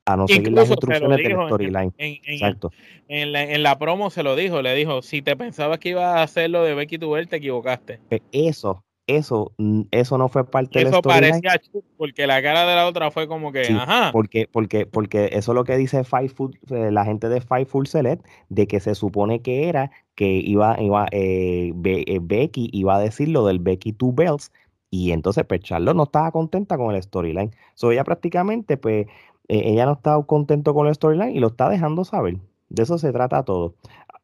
a 0.05 0.17
no 0.17 0.27
seguir 0.27 0.53
las 0.53 0.71
instrucciones 0.71 1.19
del 1.19 1.33
storyline. 1.33 1.93
Exacto. 1.99 2.71
En 3.09 3.33
la, 3.33 3.43
en 3.43 3.63
la, 3.63 3.79
promo 3.79 4.11
se 4.11 4.23
lo 4.23 4.37
dijo, 4.37 4.63
le 4.63 4.75
dijo, 4.75 5.03
si 5.03 5.21
te 5.21 5.37
pensabas 5.37 5.79
que 5.79 5.91
iba 5.91 6.19
a 6.19 6.23
hacer 6.23 6.51
lo 6.51 6.63
de 6.65 6.75
Becky 6.75 6.99
Two 6.99 7.11
Bells, 7.11 7.29
te 7.29 7.37
equivocaste. 7.37 8.01
Eso, 8.33 8.85
eso, 9.09 9.53
eso 9.91 10.19
no 10.19 10.29
fue 10.29 10.49
parte 10.49 10.79
del 10.79 10.89
storyline. 10.89 11.25
Eso 11.25 11.51
parecía 11.51 11.61
porque 11.97 12.27
la 12.27 12.41
cara 12.43 12.67
de 12.67 12.77
la 12.77 12.87
otra 12.87 13.11
fue 13.11 13.27
como 13.27 13.51
que, 13.51 13.63
ajá. 13.63 14.13
Porque, 14.13 14.47
porque, 14.51 14.87
porque 14.87 15.31
eso 15.33 15.53
es 15.53 15.55
lo 15.57 15.65
que 15.65 15.77
dice 15.77 16.03
eh, 16.03 16.91
la 16.93 17.05
gente 17.05 17.29
de 17.29 17.41
Full 17.41 17.87
Select, 17.87 18.25
de 18.51 18.67
que 18.69 18.81
se 18.81 18.95
supone 18.95 19.41
que 19.41 19.69
era 19.69 19.91
que 20.15 20.27
iba, 20.27 20.81
iba 20.81 21.07
eh, 21.11 21.73
eh, 21.85 22.19
Becky 22.21 22.69
iba 22.73 22.97
a 22.97 23.01
decir 23.01 23.29
lo 23.29 23.47
del 23.47 23.59
Becky 23.59 23.93
Two 23.93 24.13
Bells, 24.13 24.53
y 24.91 25.13
entonces 25.13 25.45
pues 25.49 25.61
Charlotte 25.63 25.97
no 25.97 26.05
estaba 26.05 26.31
contenta 26.31 26.77
con 26.77 26.95
el 26.95 27.03
storyline. 27.03 27.51
So 27.75 27.91
ella 27.91 28.05
prácticamente, 28.05 28.77
pues, 28.77 29.07
ella 29.49 29.87
no 29.87 29.93
estaba 29.93 30.23
contento 30.27 30.75
con 30.75 30.87
el 30.87 30.95
storyline 30.95 31.35
y 31.35 31.41
lo 31.41 31.49
está 31.49 31.71
dejando 31.71 32.05
saber. 32.05 32.37
De 32.69 32.83
eso 32.83 32.99
se 32.99 33.13
trata 33.13 33.43
todo. 33.45 33.75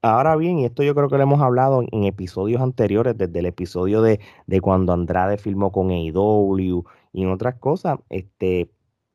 Ahora 0.05 0.37
bien, 0.37 0.59
y 0.59 0.67
esto 0.67 0.83
yo 0.83 0.95
creo 0.95 1.09
que 1.09 1.17
lo 1.17 1.23
hemos 1.23 1.41
hablado 1.41 1.83
en, 1.91 2.05
episodios 2.05 2.61
anteriores, 2.61 3.17
desde 3.17 3.39
el 3.39 3.47
episodio 3.47 4.03
de, 4.03 4.21
cuando 4.61 4.93
Andrade 4.93 5.39
filmó 5.39 5.73
con 5.73 5.91
AEW 5.91 6.85
y 7.15 7.23
en 7.23 7.31
otras 7.31 7.55
cosas, 7.55 7.99
este, 8.11 8.71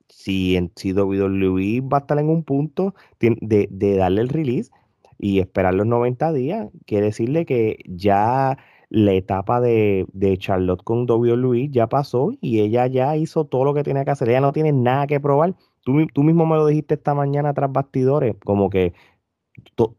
si, 0.07 0.55
en, 0.55 0.71
si 0.75 0.93
WWE 0.93 1.81
va 1.81 1.97
a 1.97 2.01
estar 2.01 2.17
en 2.17 2.27
un 2.29 2.43
punto 2.43 2.95
de, 3.19 3.67
darle 3.99 4.21
el 4.21 4.29
release 4.29 4.71
y 5.19 5.37
esperar 5.39 5.75
los 5.75 5.85
90 5.85 6.33
días, 6.33 6.69
quiere 6.87 7.05
decirle 7.07 7.45
que 7.45 7.77
ya 7.85 8.57
la 8.89 9.13
etapa 9.13 9.61
de, 9.61 10.07
Charlotte 10.39 10.81
con 10.83 11.05
WWE 11.07 11.69
ya 11.69 11.87
pasó 11.87 12.31
y 12.41 12.61
ella 12.61 12.87
ya 12.87 13.15
hizo 13.15 13.45
todo 13.45 13.63
lo 13.63 13.75
que 13.75 13.83
tenía 13.83 14.05
que 14.05 14.11
hacer. 14.11 14.29
Ella 14.29 14.41
no 14.41 14.53
tiene 14.53 14.71
nada 14.71 15.05
que 15.05 15.19
probar. 15.19 15.53
Tú, 15.83 16.07
tú 16.07 16.23
mismo 16.23 16.47
me 16.47 16.55
lo 16.55 16.65
dijiste 16.65 16.95
esta 16.95 17.13
mañana 17.13 17.53
tras 17.53 17.71
bastidores, 17.71 18.35
como 18.43 18.71
que 18.71 18.93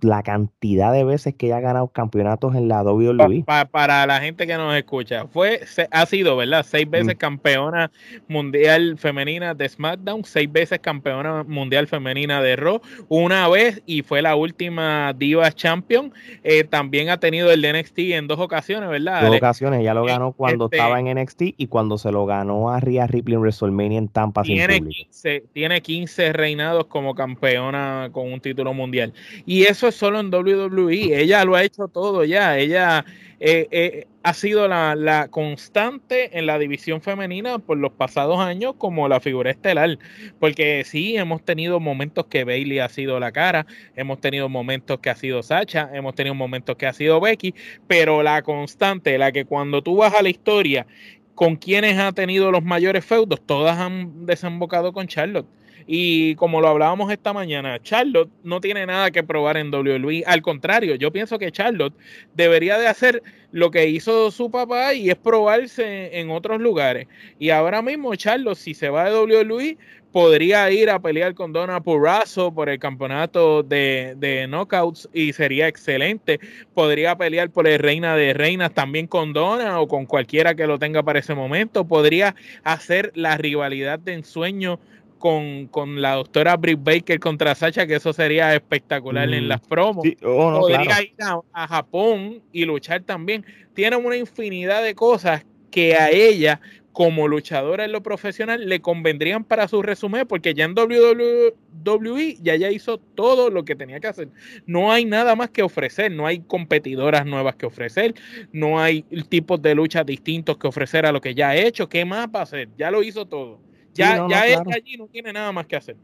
la 0.00 0.22
cantidad 0.22 0.92
de 0.92 1.04
veces 1.04 1.34
que 1.34 1.46
ella 1.46 1.58
ha 1.58 1.60
ganado 1.60 1.88
campeonatos 1.88 2.54
en 2.54 2.68
la 2.68 2.82
WWE. 2.82 3.44
para 3.70 4.06
la 4.06 4.20
gente 4.20 4.46
que 4.46 4.56
nos 4.56 4.74
escucha, 4.76 5.26
fue 5.26 5.60
ha 5.90 6.06
sido, 6.06 6.36
¿verdad? 6.36 6.64
Seis 6.68 6.86
mm. 6.86 6.90
veces 6.90 7.14
campeona 7.16 7.90
mundial 8.28 8.96
femenina 8.98 9.54
de 9.54 9.68
SmackDown, 9.68 10.24
seis 10.24 10.50
veces 10.50 10.78
campeona 10.80 11.44
mundial 11.44 11.86
femenina 11.86 12.42
de 12.42 12.56
Raw, 12.56 12.80
una 13.08 13.48
vez 13.48 13.82
y 13.86 14.02
fue 14.02 14.22
la 14.22 14.36
última 14.36 15.12
Diva 15.16 15.52
Champion. 15.52 16.12
Eh, 16.42 16.64
también 16.64 17.10
ha 17.10 17.18
tenido 17.18 17.50
el 17.50 17.62
NXT 17.62 17.98
en 17.98 18.26
dos 18.26 18.38
ocasiones, 18.38 18.88
¿verdad? 18.88 19.22
Dos 19.22 19.36
ocasiones, 19.36 19.80
ella 19.80 19.94
lo 19.94 20.04
ganó 20.04 20.28
eh, 20.28 20.34
cuando 20.36 20.66
este 20.66 20.76
estaba 20.76 21.00
en 21.00 21.18
NXT 21.18 21.42
y 21.56 21.66
cuando 21.66 21.98
se 21.98 22.12
lo 22.12 22.26
ganó 22.26 22.70
a 22.70 22.80
Rhea 22.80 23.06
Ripley 23.06 23.34
en 23.34 23.40
WrestleMania 23.40 23.98
en 23.98 24.08
Tampa. 24.08 24.42
Tiene, 24.42 24.80
15, 24.80 25.44
tiene 25.52 25.80
15 25.80 26.32
reinados 26.32 26.86
como 26.86 27.14
campeona 27.14 28.10
con 28.12 28.32
un 28.32 28.40
título 28.40 28.74
mundial. 28.74 29.12
Y 29.46 29.59
eso 29.64 29.88
es 29.88 29.94
solo 29.94 30.20
en 30.20 30.32
WWE. 30.32 31.20
Ella 31.20 31.44
lo 31.44 31.54
ha 31.54 31.64
hecho 31.64 31.88
todo 31.88 32.24
ya. 32.24 32.58
Ella 32.58 33.04
eh, 33.40 33.68
eh, 33.70 34.06
ha 34.22 34.34
sido 34.34 34.68
la, 34.68 35.28
constante 35.30 36.38
en 36.38 36.46
la 36.46 36.58
división 36.58 37.00
femenina 37.00 37.58
por 37.58 37.78
los 37.78 37.92
pasados 37.92 38.38
años 38.38 38.74
como 38.76 39.08
la 39.08 39.20
figura 39.20 39.50
estelar. 39.50 39.98
Porque 40.38 40.84
sí, 40.84 41.16
hemos 41.16 41.44
tenido 41.44 41.80
momentos 41.80 42.26
que 42.26 42.44
Bailey 42.44 42.78
ha 42.80 42.88
sido 42.88 43.18
la 43.18 43.32
cara, 43.32 43.66
hemos 43.96 44.20
tenido 44.20 44.48
momentos 44.48 45.00
que 45.00 45.10
ha 45.10 45.16
sido 45.16 45.42
Sacha, 45.42 45.90
hemos 45.92 46.14
tenido 46.14 46.34
momentos 46.34 46.76
que 46.76 46.86
ha 46.86 46.92
sido 46.92 47.20
Becky, 47.20 47.54
pero 47.86 48.22
la 48.22 48.42
constante, 48.42 49.16
la 49.18 49.32
que 49.32 49.44
cuando 49.44 49.82
tú 49.82 49.96
vas 49.96 50.14
a 50.14 50.22
la 50.22 50.28
historia 50.28 50.86
con 51.34 51.56
quienes 51.56 51.98
ha 51.98 52.12
tenido 52.12 52.50
los 52.52 52.62
mayores 52.62 53.04
feudos, 53.04 53.40
todas 53.46 53.78
han 53.78 54.26
desembocado 54.26 54.92
con 54.92 55.06
Charlotte. 55.06 55.46
Y 55.86 56.34
como 56.36 56.60
lo 56.60 56.68
hablábamos 56.68 57.12
esta 57.12 57.32
mañana, 57.32 57.80
Charlotte 57.82 58.30
no 58.42 58.60
tiene 58.60 58.86
nada 58.86 59.10
que 59.10 59.22
probar 59.22 59.56
en 59.56 59.72
WWE. 59.72 60.24
Al 60.26 60.42
contrario, 60.42 60.94
yo 60.94 61.10
pienso 61.10 61.38
que 61.38 61.52
Charlotte 61.52 61.94
debería 62.34 62.78
de 62.78 62.86
hacer 62.86 63.22
lo 63.52 63.70
que 63.70 63.88
hizo 63.88 64.30
su 64.30 64.50
papá 64.50 64.94
y 64.94 65.10
es 65.10 65.16
probarse 65.16 66.18
en 66.18 66.30
otros 66.30 66.60
lugares. 66.60 67.08
Y 67.38 67.50
ahora 67.50 67.82
mismo 67.82 68.14
Charlotte, 68.14 68.56
si 68.56 68.74
se 68.74 68.88
va 68.88 69.10
de 69.10 69.18
WWE, 69.18 69.76
podría 70.12 70.70
ir 70.70 70.90
a 70.90 71.00
pelear 71.00 71.34
con 71.34 71.52
Donna 71.52 71.80
Purrazzo 71.80 72.52
por 72.52 72.68
el 72.68 72.78
campeonato 72.78 73.62
de, 73.62 74.14
de, 74.16 74.46
knockouts 74.46 75.08
y 75.12 75.32
sería 75.32 75.68
excelente. 75.68 76.40
Podría 76.74 77.16
pelear 77.16 77.50
por 77.50 77.66
el 77.66 77.78
Reina 77.78 78.16
de 78.16 78.34
Reinas 78.34 78.72
también 78.72 79.06
con 79.06 79.32
Donna 79.32 79.80
o 79.80 79.88
con 79.88 80.06
cualquiera 80.06 80.54
que 80.54 80.66
lo 80.66 80.78
tenga 80.78 81.02
para 81.02 81.20
ese 81.20 81.34
momento. 81.34 81.86
Podría 81.86 82.34
hacer 82.64 83.12
la 83.14 83.36
rivalidad 83.36 83.98
de 83.98 84.14
ensueño 84.14 84.80
con, 85.20 86.00
la 86.00 86.14
doctora 86.14 86.56
Britt 86.56 86.82
Baker 86.82 87.20
contra 87.20 87.54
Sacha, 87.54 87.86
que 87.86 87.96
eso 87.96 88.12
sería 88.12 88.54
espectacular 88.54 89.32
en 89.32 89.44
mm, 89.44 89.48
las 89.48 89.60
promos. 89.60 90.04
Oh, 90.24 90.60
Podría 90.60 91.02
ir 91.02 91.14
a, 91.52 91.68
Japón 91.68 92.42
y 92.52 92.64
luchar 92.64 93.02
también. 93.02 93.44
Tiene 93.74 93.96
una 93.96 94.16
infinidad 94.16 94.82
de 94.82 94.94
cosas 94.94 95.44
que 95.70 95.94
a 95.94 96.10
ella, 96.10 96.60
como 96.92 97.28
luchadora 97.28 97.84
en 97.84 97.92
lo 97.92 98.02
profesional, 98.02 98.66
le 98.66 98.80
convendrían 98.80 99.44
para 99.44 99.68
su 99.68 99.82
resumen, 99.82 100.26
porque 100.26 100.54
ya 100.54 100.64
en 100.64 100.74
WWE 100.74 102.36
ya 102.40 102.56
ya 102.56 102.70
hizo 102.70 102.98
todo 102.98 103.50
lo 103.50 103.64
que 103.64 103.76
tenía 103.76 104.00
que 104.00 104.08
hacer. 104.08 104.28
No 104.66 104.90
hay 104.90 105.04
nada 105.04 105.36
más 105.36 105.50
que 105.50 105.62
ofrecer, 105.62 106.10
no 106.10 106.26
hay 106.26 106.40
competidoras 106.40 107.26
nuevas 107.26 107.56
que 107.56 107.66
ofrecer, 107.66 108.14
no 108.52 108.80
hay 108.80 109.02
tipos 109.28 109.60
de 109.60 109.74
luchas 109.74 110.06
distintos 110.06 110.56
que 110.56 110.66
ofrecer 110.66 111.04
a 111.04 111.12
lo 111.12 111.20
que 111.20 111.34
ya 111.34 111.50
ha 111.50 111.56
hecho. 111.56 111.90
¿Qué 111.90 112.06
más 112.06 112.26
va 112.34 112.40
a 112.40 112.44
hacer? 112.44 112.70
Ya 112.78 112.90
lo 112.90 113.02
hizo 113.02 113.26
todo. 113.26 113.69
Ya, 114.00 114.26
ya 114.28 114.62
allí 114.74 114.96
no 114.96 115.06
tiene 115.06 115.32
nada 115.32 115.52
más 115.52 115.66
que 115.66 115.76
hacer. 115.76 115.96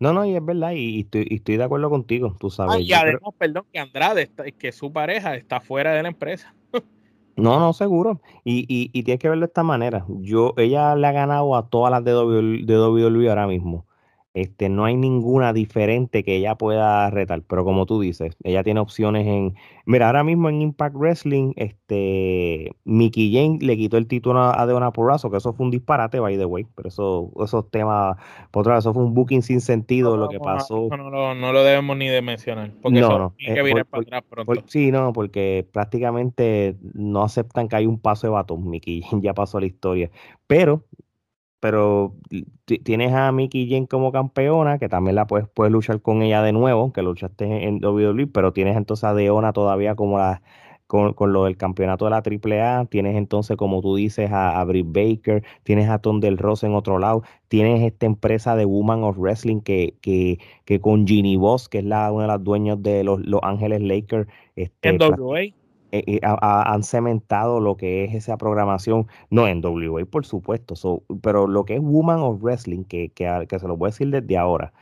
No, 0.00 0.12
no, 0.12 0.24
y 0.24 0.36
es 0.36 0.44
verdad, 0.44 0.72
y, 0.74 1.00
estoy, 1.00 1.56
de 1.56 1.64
acuerdo 1.64 1.90
contigo, 1.90 2.36
tú 2.38 2.50
sabes. 2.50 2.80
y 2.80 2.92
además, 2.92 3.34
perdón, 3.36 3.64
que 3.72 3.80
Andrade, 3.80 4.30
que 4.56 4.70
su 4.70 4.92
pareja 4.92 5.34
está 5.34 5.60
fuera 5.60 5.92
de 5.92 6.02
la 6.02 6.08
empresa. 6.08 6.54
No, 7.38 7.60
no, 7.60 7.72
seguro. 7.72 8.20
Y, 8.42 8.66
y, 8.68 8.90
y, 8.92 9.04
tienes 9.04 9.20
que 9.20 9.28
verlo 9.28 9.46
de 9.46 9.50
esta 9.50 9.62
manera. 9.62 10.04
Yo, 10.08 10.54
ella 10.56 10.96
le 10.96 11.06
ha 11.06 11.12
ganado 11.12 11.54
a 11.54 11.68
todas 11.68 11.92
las 11.92 12.02
de 12.02 12.12
WWE 12.12 13.28
ahora 13.28 13.46
mismo. 13.46 13.86
Este, 14.38 14.68
no 14.68 14.84
hay 14.84 14.96
ninguna 14.96 15.52
diferente 15.52 16.22
que 16.22 16.36
ella 16.36 16.54
pueda 16.54 17.10
retar, 17.10 17.42
pero 17.42 17.64
como 17.64 17.86
tú 17.86 18.00
dices, 18.00 18.36
ella 18.44 18.62
tiene 18.62 18.78
opciones 18.78 19.26
en... 19.26 19.56
Mira, 19.84 20.06
ahora 20.06 20.22
mismo 20.22 20.48
en 20.48 20.62
Impact 20.62 20.94
Wrestling, 20.94 21.54
este, 21.56 22.70
Mickey 22.84 23.34
Jane 23.34 23.58
le 23.60 23.76
quitó 23.76 23.96
el 23.96 24.06
título 24.06 24.40
a 24.40 24.64
Deona 24.64 24.92
Porrazo, 24.92 25.28
que 25.28 25.38
eso 25.38 25.54
fue 25.54 25.66
un 25.66 25.72
disparate, 25.72 26.20
by 26.20 26.36
the 26.36 26.44
way, 26.44 26.64
pero 26.76 26.88
eso, 26.88 27.32
esos 27.42 27.68
temas, 27.72 28.16
por 28.52 28.60
otra 28.60 28.74
vez, 28.74 28.84
eso 28.84 28.94
fue 28.94 29.02
un 29.02 29.12
booking 29.12 29.42
sin 29.42 29.60
sentido 29.60 30.16
lo 30.16 30.28
que 30.28 30.38
pasó. 30.38 30.86
No, 30.88 31.10
no, 31.10 31.34
no, 31.34 31.52
lo 31.52 31.64
debemos 31.64 31.96
ni 31.96 32.06
de 32.06 32.22
mencionar, 32.22 32.70
porque 32.80 33.00
no, 33.00 33.18
no, 33.18 33.34
tiene 33.38 33.54
que 33.56 33.62
venir 33.62 33.86
para 33.86 34.02
atrás 34.02 34.22
pronto. 34.28 34.62
sí, 34.66 34.92
no, 34.92 35.12
porque 35.12 35.66
prácticamente 35.72 36.76
no 36.94 37.24
aceptan 37.24 37.66
que 37.66 37.74
hay 37.74 37.86
un 37.86 37.98
paso 37.98 38.28
de 38.28 38.34
batón, 38.34 38.70
Mickey 38.70 39.02
Jane 39.02 39.20
ya 39.24 39.34
pasó 39.34 39.58
la 39.58 39.66
historia, 39.66 40.12
pero 40.46 40.84
pero 41.60 42.14
tienes 42.84 43.12
a 43.12 43.32
Mickey 43.32 43.68
Jane 43.68 43.88
como 43.88 44.12
campeona, 44.12 44.78
que 44.78 44.88
también 44.88 45.16
la 45.16 45.26
puedes, 45.26 45.48
puedes 45.48 45.72
luchar 45.72 46.00
con 46.00 46.22
ella 46.22 46.42
de 46.42 46.52
nuevo, 46.52 46.92
que 46.92 47.02
luchaste 47.02 47.66
en 47.66 47.84
WWE, 47.84 48.26
pero 48.28 48.52
tienes 48.52 48.76
entonces 48.76 49.04
a 49.04 49.14
Deona 49.14 49.52
todavía 49.52 49.94
como 49.94 50.18
la, 50.18 50.42
con, 50.88 51.32
lo 51.32 51.44
del 51.44 51.56
campeonato 51.58 52.06
de 52.06 52.10
la 52.10 52.22
AAA, 52.22 52.86
tienes 52.86 53.14
entonces, 53.16 53.56
como 53.58 53.82
tú 53.82 53.94
dices, 53.94 54.32
a, 54.32 54.58
a 54.58 54.64
Britt 54.64 54.86
Baker, 54.88 55.44
tienes 55.62 55.88
a 55.90 55.98
Tom 55.98 56.18
Del 56.18 56.38
Ross 56.38 56.64
en 56.64 56.74
otro 56.74 56.98
lado, 56.98 57.22
tienes 57.48 57.82
esta 57.82 58.06
empresa 58.06 58.56
de 58.56 58.64
Woman 58.64 59.04
of 59.04 59.18
Wrestling 59.18 59.60
que, 59.60 59.94
que, 60.00 60.38
que 60.64 60.80
con 60.80 61.06
Ginny 61.06 61.36
Boss, 61.36 61.68
que 61.68 61.78
es 61.78 61.84
la, 61.84 62.10
una 62.10 62.24
de 62.24 62.28
las 62.28 62.42
dueñas 62.42 62.82
de 62.82 63.04
los, 63.04 63.20
los 63.20 63.40
Ángeles 63.42 63.82
Lakers. 63.82 64.28
Este, 64.56 64.88
en 64.88 64.98
Eh, 65.90 66.04
eh, 66.06 66.20
han 66.22 66.82
cementado 66.82 67.60
lo 67.60 67.76
que 67.76 68.04
es 68.04 68.14
esa 68.14 68.36
programación, 68.36 69.06
no 69.30 69.48
en 69.48 69.64
WA, 69.64 70.04
por 70.04 70.26
supuesto, 70.26 70.74
pero 71.22 71.46
lo 71.46 71.64
que 71.64 71.76
es 71.76 71.80
Woman 71.80 72.20
of 72.20 72.42
Wrestling, 72.42 72.84
que, 72.84 73.10
que, 73.10 73.46
que 73.48 73.58
se 73.58 73.66
lo 73.66 73.76
voy 73.76 73.88
a 73.88 73.92
decir 73.92 74.10
desde 74.10 74.36
ahora, 74.36 74.72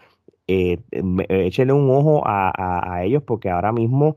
eh, 0.49 0.79
échenle 1.29 1.73
un 1.73 1.91
ojo 1.91 2.23
a, 2.25 3.03
ellos 3.05 3.23
porque 3.25 3.51
ahora 3.51 3.73
mismo 3.73 4.17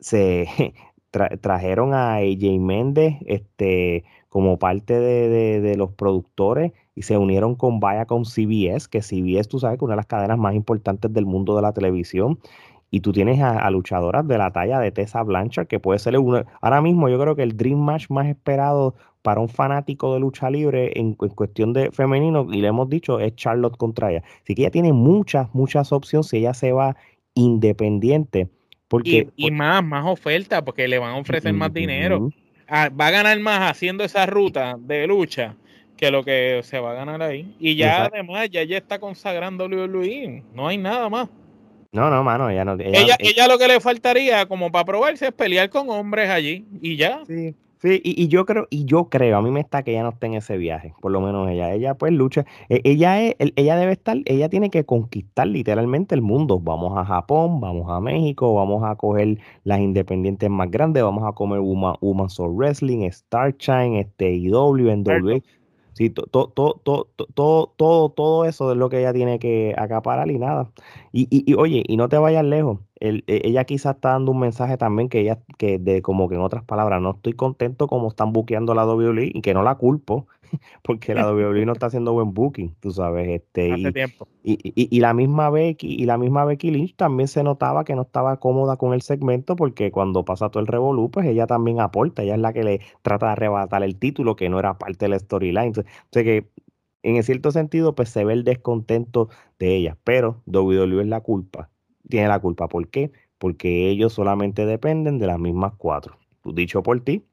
se 0.00 0.46
trajeron 1.40 1.94
a 1.94 2.16
AJ 2.16 2.60
Méndez 2.60 3.16
este, 3.26 4.04
como 4.28 4.58
parte 4.58 4.98
de, 5.00 5.60
de, 5.60 5.76
los 5.76 5.90
productores 5.92 6.72
y 6.94 7.02
se 7.02 7.18
unieron 7.18 7.56
con 7.56 7.80
Viacom 7.80 8.24
CBS, 8.24 8.88
que 8.88 9.02
CBS 9.02 9.48
tú 9.48 9.58
sabes 9.58 9.78
que 9.78 9.84
una 9.84 9.94
de 9.94 9.98
las 9.98 10.06
cadenas 10.06 10.38
más 10.38 10.54
importantes 10.54 11.12
del 11.12 11.26
mundo 11.26 11.56
de 11.56 11.62
la 11.62 11.72
televisión 11.72 12.38
y 12.90 13.00
tú 13.00 13.12
tienes 13.12 13.40
a, 13.40 13.70
luchadoras 13.70 14.26
de 14.26 14.36
la 14.36 14.50
talla 14.50 14.80
de 14.80 14.90
Tessa 14.90 15.22
Blanchard, 15.22 15.68
que 15.68 15.78
puede 15.78 15.98
ser 15.98 16.18
una. 16.18 16.44
Ahora 16.60 16.82
mismo, 16.82 17.08
yo 17.08 17.20
creo 17.20 17.36
que 17.36 17.42
el 17.42 17.56
Dream 17.56 17.78
Match 17.78 18.06
más 18.10 18.26
esperado 18.26 18.96
para 19.22 19.40
un 19.40 19.48
fanático 19.48 20.14
de 20.14 20.20
lucha 20.20 20.50
libre 20.50 20.92
en, 20.96 21.14
cuestión 21.14 21.72
de 21.72 21.90
femenino, 21.92 22.48
y 22.50 22.60
le 22.60 22.68
hemos 22.68 22.88
dicho, 22.88 23.20
es 23.20 23.36
Charlotte 23.36 23.76
contra 23.76 24.10
ella. 24.10 24.22
Así 24.42 24.54
que 24.54 24.62
ella 24.62 24.70
tiene 24.70 24.92
muchas, 24.92 25.54
muchas 25.54 25.92
opciones 25.92 26.28
si 26.28 26.38
ella 26.38 26.54
se 26.54 26.72
va 26.72 26.96
independiente. 27.34 28.48
Porque, 28.88 29.28
y, 29.36 29.50
más, 29.52 29.84
más 29.84 30.06
oferta, 30.06 30.64
porque 30.64 30.88
le 30.88 30.98
van 30.98 31.14
a 31.14 31.18
ofrecer 31.18 31.52
más 31.52 31.72
dinero. 31.72 32.30
Ah, 32.66 32.88
va 32.88 33.08
a 33.08 33.10
ganar 33.10 33.38
más 33.38 33.70
haciendo 33.70 34.02
esa 34.02 34.26
ruta 34.26 34.76
de 34.80 35.06
lucha 35.06 35.54
que 35.96 36.10
lo 36.10 36.24
que 36.24 36.60
se 36.64 36.80
va 36.80 36.92
a 36.92 36.94
ganar 36.94 37.22
ahí. 37.22 37.54
Y 37.60 37.76
ya 37.76 38.06
además, 38.06 38.48
ya, 38.50 38.64
ya 38.64 38.78
está 38.78 38.98
consagrando 38.98 39.66
WWE. 39.66 40.42
No 40.54 40.66
hay 40.66 40.78
nada 40.78 41.08
más. 41.08 41.28
No, 41.92 42.08
no, 42.08 42.22
mano, 42.22 42.48
ella 42.48 42.64
no. 42.64 42.76
Ella, 42.78 43.16
ella, 43.18 43.48
lo 43.48 43.58
que 43.58 43.66
le 43.66 43.80
faltaría 43.80 44.46
como 44.46 44.70
para 44.70 44.84
probarse 44.84 45.26
es 45.26 45.32
pelear 45.32 45.70
con 45.70 45.90
hombres 45.90 46.30
allí 46.30 46.64
y 46.80 46.96
ya. 46.96 47.22
Sí, 47.26 47.56
sí, 47.78 48.00
y, 48.04 48.28
yo 48.28 48.46
creo, 48.46 48.68
y 48.70 48.84
yo 48.84 49.08
creo, 49.08 49.36
a 49.36 49.42
mí 49.42 49.50
me 49.50 49.58
está 49.58 49.82
que 49.82 49.90
ella 49.90 50.04
no 50.04 50.10
esté 50.10 50.26
en 50.26 50.34
ese 50.34 50.56
viaje, 50.56 50.94
por 51.00 51.10
lo 51.10 51.20
menos 51.20 51.50
ella. 51.50 51.72
Ella 51.72 51.94
pues 51.94 52.12
lucha, 52.12 52.46
e, 52.68 52.80
ella 52.84 53.20
es, 53.20 53.34
ella 53.56 53.76
debe 53.76 53.90
estar, 53.90 54.18
ella 54.26 54.48
tiene 54.48 54.70
que 54.70 54.84
conquistar 54.84 55.48
literalmente 55.48 56.14
el 56.14 56.22
mundo. 56.22 56.60
Vamos 56.60 56.96
a 56.96 57.04
Japón, 57.04 57.60
vamos 57.60 57.90
a 57.90 57.98
México, 57.98 58.54
vamos 58.54 58.84
a 58.84 58.94
coger 58.94 59.38
las 59.64 59.80
independientes 59.80 60.48
más 60.48 60.70
grandes, 60.70 61.02
vamos 61.02 61.24
a 61.26 61.32
comer 61.32 61.58
Woman, 61.58 62.30
Soul 62.30 62.54
Wrestling, 62.56 63.10
Starshine, 63.10 63.98
este 63.98 64.30
IW, 64.30 64.94
NW. 64.94 65.42
Sí, 66.00 66.08
todo, 66.08 66.48
todo, 66.48 66.80
todo, 66.82 67.10
todo, 67.76 68.08
todo, 68.10 68.44
eso 68.46 68.72
es 68.72 68.78
lo 68.78 68.88
que 68.88 69.00
ella 69.00 69.12
tiene 69.12 69.38
que 69.38 69.74
acaparar 69.76 70.30
y 70.30 70.38
nada. 70.38 70.72
Y, 71.12 71.28
y, 71.30 71.52
oye, 71.56 71.84
y 71.86 71.98
no 71.98 72.08
te 72.08 72.16
vayas 72.16 72.42
lejos. 72.42 72.78
E, 73.00 73.22
ella 73.26 73.64
quizás 73.64 73.96
está 73.96 74.12
dando 74.12 74.32
un 74.32 74.40
mensaje 74.40 74.78
también 74.78 75.10
que 75.10 75.20
ella, 75.20 75.42
que 75.58 75.78
de 75.78 76.00
como 76.00 76.30
que 76.30 76.36
en 76.36 76.40
otras 76.40 76.64
palabras, 76.64 77.02
no 77.02 77.10
estoy 77.10 77.34
contento 77.34 77.86
como 77.86 78.08
están 78.08 78.32
buqueando 78.32 78.74
la 78.74 78.86
WWE 78.86 79.30
y 79.34 79.42
que 79.42 79.52
no 79.52 79.62
la 79.62 79.74
culpo, 79.74 80.26
porque 80.82 81.14
la 81.14 81.30
WWE 81.32 81.66
no 81.66 81.72
está 81.72 81.86
haciendo 81.86 82.12
buen 82.12 82.32
booking, 82.32 82.74
tú 82.80 82.90
sabes, 82.90 83.28
este 83.28 83.72
Hace 83.72 83.88
y, 83.88 83.92
tiempo. 83.92 84.28
Y, 84.42 84.96
y, 84.96 85.00
la 85.00 85.14
misma 85.14 85.50
Becky 85.50 85.94
y 85.94 86.06
la 86.06 86.18
misma 86.18 86.44
Becky 86.44 86.70
Lynch 86.70 86.96
también 86.96 87.28
se 87.28 87.42
notaba 87.42 87.84
que 87.84 87.94
no 87.94 88.02
estaba 88.02 88.38
cómoda 88.38 88.76
con 88.76 88.94
el 88.94 89.02
segmento 89.02 89.56
porque 89.56 89.90
cuando 89.90 90.24
pasa 90.24 90.50
todo 90.50 90.60
el 90.60 90.66
revolú, 90.66 91.10
pues 91.10 91.26
ella 91.26 91.46
también 91.46 91.80
aporta, 91.80 92.22
ella 92.22 92.34
es 92.34 92.40
la 92.40 92.52
que 92.52 92.62
le 92.62 92.80
trata 93.02 93.26
de 93.26 93.32
arrebatar 93.32 93.82
el 93.82 93.96
título 93.96 94.36
que 94.36 94.48
no 94.48 94.58
era 94.58 94.78
parte 94.78 95.06
de 95.06 95.10
la 95.10 95.18
storyline. 95.18 95.72
O 95.78 95.84
sea 96.10 96.24
que 96.24 96.48
en 97.02 97.22
cierto 97.22 97.50
sentido 97.50 97.94
pues 97.94 98.10
se 98.10 98.24
ve 98.24 98.32
el 98.32 98.44
descontento 98.44 99.28
de 99.58 99.76
ella, 99.76 99.96
pero 100.04 100.42
WWE 100.46 101.02
es 101.02 101.08
la 101.08 101.20
culpa, 101.20 101.70
tiene 102.08 102.28
la 102.28 102.40
culpa, 102.40 102.68
¿por 102.68 102.88
qué? 102.88 103.12
Porque 103.38 103.88
ellos 103.88 104.12
solamente 104.12 104.66
dependen 104.66 105.18
de 105.18 105.26
las 105.26 105.38
mismas 105.38 105.74
cuatro. 105.76 106.18
Dicho 106.44 106.82
por 106.82 107.00
ti, 107.00 107.24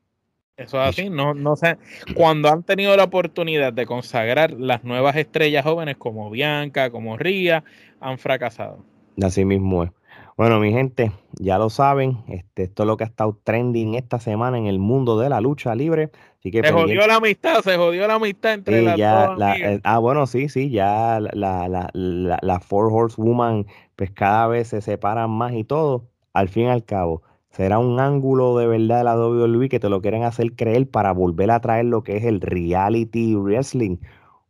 eso 0.57 0.81
es 0.81 0.89
así, 0.89 1.09
no, 1.09 1.33
no 1.33 1.55
sé. 1.55 1.77
Cuando 2.15 2.49
han 2.49 2.63
tenido 2.63 2.95
la 2.97 3.03
oportunidad 3.03 3.71
de 3.71 3.85
consagrar 3.85 4.51
las 4.51 4.83
nuevas 4.83 5.15
estrellas 5.15 5.63
jóvenes 5.63 5.97
como 5.97 6.29
Bianca, 6.31 6.89
como 6.89 7.15
Ria, 7.15 7.63
han 7.99 8.17
fracasado. 8.17 8.79
Así 9.21 9.45
mismo 9.45 9.83
es. 9.83 9.91
Bueno, 10.35 10.59
mi 10.59 10.71
gente, 10.71 11.11
ya 11.39 11.57
lo 11.57 11.71
saben, 11.71 12.19
este, 12.27 12.63
esto 12.63 12.83
es 12.83 12.87
lo 12.87 12.95
que 12.95 13.03
ha 13.03 13.07
estado 13.07 13.39
trending 13.43 13.95
esta 13.95 14.19
semana 14.19 14.57
en 14.59 14.67
el 14.67 14.77
mundo 14.77 15.17
de 15.19 15.29
la 15.29 15.41
lucha 15.41 15.73
libre. 15.73 16.11
Así 16.39 16.51
que 16.51 16.61
se 16.61 16.71
jodió 16.71 17.07
la 17.07 17.15
amistad, 17.15 17.61
se 17.61 17.75
jodió 17.75 18.07
la 18.07 18.15
amistad 18.15 18.53
entre 18.53 18.83
las 18.83 18.97
dos. 18.97 19.41
Eh, 19.59 19.79
ah, 19.83 19.97
bueno, 19.97 20.27
sí, 20.27 20.47
sí, 20.47 20.69
ya 20.69 21.19
la, 21.19 21.67
la, 21.67 21.89
la, 21.93 22.39
la 22.39 22.59
Four 22.59 22.91
Horsewoman, 22.91 23.65
pues 23.95 24.11
cada 24.11 24.47
vez 24.47 24.67
se 24.67 24.81
separan 24.81 25.31
más 25.31 25.53
y 25.53 25.63
todo. 25.63 26.05
Al 26.33 26.49
fin 26.49 26.65
y 26.65 26.69
al 26.69 26.85
cabo, 26.85 27.23
será 27.49 27.79
un 27.79 27.99
ángulo 27.99 28.57
de 28.57 28.67
verdad 28.67 28.99
de 28.99 29.03
la 29.03 29.17
WWE 29.17 29.69
que 29.69 29.79
te 29.79 29.89
lo 29.89 30.01
quieren 30.01 30.23
hacer 30.23 30.53
creer 30.53 30.88
para 30.88 31.12
volver 31.12 31.51
a 31.51 31.60
traer 31.60 31.86
lo 31.86 32.03
que 32.03 32.17
es 32.17 32.23
el 32.23 32.41
reality 32.41 33.36
wrestling. 33.36 33.97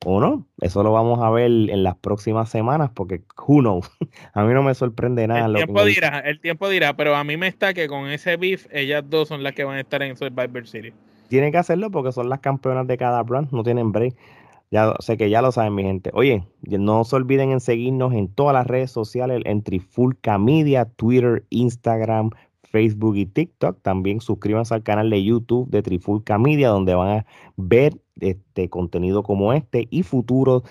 ¿O 0.06 0.22
no? 0.22 0.46
Eso 0.62 0.84
lo 0.84 0.92
vamos 0.92 1.20
a 1.24 1.30
ver 1.32 1.50
en 1.50 1.84
las 1.84 1.96
próximas 1.96 2.50
semanas 2.50 2.92
porque 2.94 3.24
who 3.48 3.62
knows? 3.62 3.90
a 4.34 4.44
mí 4.44 4.54
no 4.54 4.62
me 4.62 4.76
sorprende 4.76 5.28
nada. 5.28 5.48
El 5.48 5.56
tiempo 5.56 5.84
dirá, 5.86 6.20
el 6.20 6.40
tiempo 6.40 6.70
dirá, 6.70 6.96
pero 6.96 7.16
a 7.16 7.24
mí 7.24 7.36
me 7.36 7.48
está 7.48 7.74
que 7.74 7.88
con 7.88 8.08
ese 8.08 8.38
beef 8.38 8.68
ellas 8.72 9.04
dos 9.10 9.28
son 9.28 9.42
las 9.42 9.54
que 9.54 9.64
van 9.64 9.78
a 9.78 9.82
estar 9.82 10.04
en 10.04 10.16
Survivor 10.16 10.68
City. 10.68 10.94
Tienen 11.30 11.52
que 11.52 11.58
hacerlo 11.58 11.90
porque 11.92 12.12
son 12.12 12.30
las 12.30 12.40
campeonas 12.40 12.88
de 12.88 12.98
cada 12.98 13.24
brand, 13.24 13.52
no 13.52 13.64
tienen 13.64 13.92
break. 13.92 14.16
Ya 14.70 14.94
sé 15.00 15.18
que 15.18 15.30
ya 15.30 15.42
lo 15.42 15.52
saben, 15.52 15.76
mi 15.76 15.84
gente. 15.84 16.12
Oye, 16.14 16.46
no 16.62 17.04
se 17.06 17.16
olviden 17.16 17.52
en 17.52 17.62
seguirnos 17.62 18.14
en 18.14 18.28
todas 18.28 18.54
las 18.54 18.68
redes 18.68 18.92
sociales, 18.92 19.42
en 19.46 19.64
Trifulca 19.64 20.38
Media, 20.38 20.86
Twitter, 20.86 21.46
Instagram, 21.50 22.32
Facebook 22.72 23.16
y 23.18 23.26
TikTok. 23.26 23.82
También 23.82 24.22
suscríbanse 24.22 24.74
al 24.74 24.84
canal 24.84 25.10
de 25.10 25.24
YouTube 25.24 25.70
de 25.70 25.82
Trifulca 25.82 26.38
Media, 26.38 26.70
donde 26.70 26.96
van 26.96 27.20
a 27.20 27.26
ver 27.56 27.94
este 28.20 28.70
contenido 28.70 29.24
como 29.24 29.54
este 29.54 29.88
y 29.90 30.04
futuro 30.04 30.64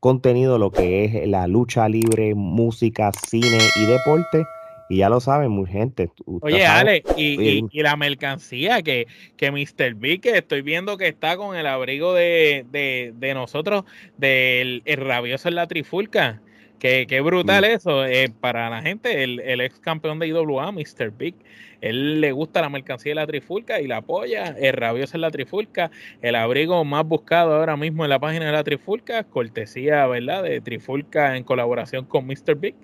contenido, 0.00 0.58
lo 0.58 0.70
que 0.70 1.04
es 1.04 1.28
la 1.28 1.46
lucha 1.46 1.88
libre, 1.88 2.34
música, 2.34 3.10
cine 3.26 3.58
y 3.76 3.86
deporte. 3.86 4.44
Y 4.90 4.98
ya 4.98 5.08
lo 5.08 5.18
saben, 5.18 5.50
muy 5.50 5.66
gente. 5.66 6.10
Oye, 6.42 6.66
Ale, 6.66 7.02
y, 7.16 7.82
la 7.82 7.96
mercancía 7.96 8.82
que, 8.82 9.06
que 9.38 9.50
Mr. 9.50 9.94
Big, 9.94 10.20
que 10.20 10.36
estoy 10.36 10.60
viendo 10.60 10.98
que 10.98 11.08
está 11.08 11.38
con 11.38 11.56
el 11.56 11.66
abrigo 11.66 12.12
de, 12.12 12.66
de, 12.70 13.34
nosotros, 13.34 13.84
del 14.18 14.82
rabioso 14.84 15.48
en 15.48 15.54
la 15.54 15.66
trifulca. 15.66 16.42
Qué, 16.84 17.20
brutal 17.22 17.64
eso. 17.64 18.04
Eh, 18.04 18.30
para 18.40 18.68
la 18.68 18.82
gente, 18.82 19.24
el, 19.24 19.40
ex 19.62 19.78
campeón 19.78 20.18
de 20.18 20.28
IWA, 20.28 20.70
Mr. 20.70 21.12
Big, 21.16 21.34
él 21.80 22.20
le 22.20 22.30
gusta 22.32 22.60
la 22.60 22.68
mercancía 22.68 23.12
de 23.12 23.14
la 23.14 23.26
trifulca 23.26 23.80
y 23.80 23.86
la 23.86 23.98
apoya. 23.98 24.54
El 24.58 24.74
rabioso 24.74 25.16
en 25.16 25.22
la 25.22 25.30
trifulca, 25.30 25.90
el 26.20 26.34
abrigo 26.34 26.84
más 26.84 27.06
buscado 27.06 27.54
ahora 27.54 27.78
mismo 27.78 28.04
en 28.04 28.10
la 28.10 28.18
página 28.18 28.44
de 28.44 28.52
la 28.52 28.62
trifulca, 28.64 29.24
cortesía, 29.24 30.06
¿verdad? 30.06 30.42
De 30.42 30.60
trifulca 30.60 31.38
en 31.38 31.44
colaboración 31.44 32.04
con 32.04 32.26
Mr. 32.26 32.54
Big. 32.56 32.74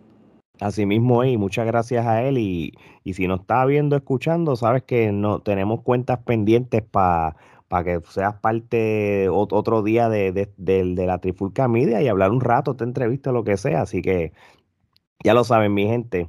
Así 0.60 0.86
mismo, 0.86 1.22
y 1.22 1.36
muchas 1.36 1.66
gracias 1.66 2.06
a 2.06 2.22
él. 2.22 2.38
Y, 2.38 2.72
y 3.04 3.12
si 3.12 3.26
nos 3.26 3.40
está 3.40 3.66
viendo, 3.66 3.96
escuchando, 3.96 4.56
sabes 4.56 4.82
que 4.82 5.12
no 5.12 5.40
tenemos 5.40 5.82
cuentas 5.82 6.20
pendientes 6.24 6.80
para 6.80 7.36
para 7.70 7.84
que 7.84 8.00
seas 8.08 8.34
parte 8.34 9.28
otro 9.30 9.84
día 9.84 10.08
de, 10.08 10.48
la 10.58 11.18
Trifulca 11.18 11.68
Media 11.68 12.02
y 12.02 12.08
hablar 12.08 12.32
un 12.32 12.40
rato, 12.40 12.74
te 12.74 12.82
entrevista, 12.82 13.30
lo 13.30 13.44
que 13.44 13.56
sea. 13.56 13.82
Así 13.82 14.02
que 14.02 14.32
ya 15.22 15.34
lo 15.34 15.44
saben, 15.44 15.72
mi 15.72 15.86
gente. 15.86 16.28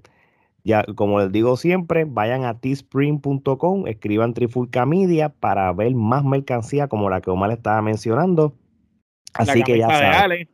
Ya, 0.64 0.84
como 0.84 1.20
les 1.20 1.32
digo 1.32 1.58
siempre, 1.58 2.06
vayan 2.06 2.46
a 2.46 2.60
teespring.com, 2.60 3.88
escriban 3.88 4.36
Trifulca 4.36 4.86
Media 4.86 5.30
para 5.30 5.74
ver 5.74 5.96
más 5.96 6.24
mercancía 6.24 6.88
como 6.88 7.10
la 7.10 7.22
que 7.22 7.32
Omar 7.32 7.50
estaba 7.50 7.82
mencionando. 7.82 8.54
Así 9.34 9.64
que 9.64 9.80
ya 9.80 9.90
saben. 9.90 10.48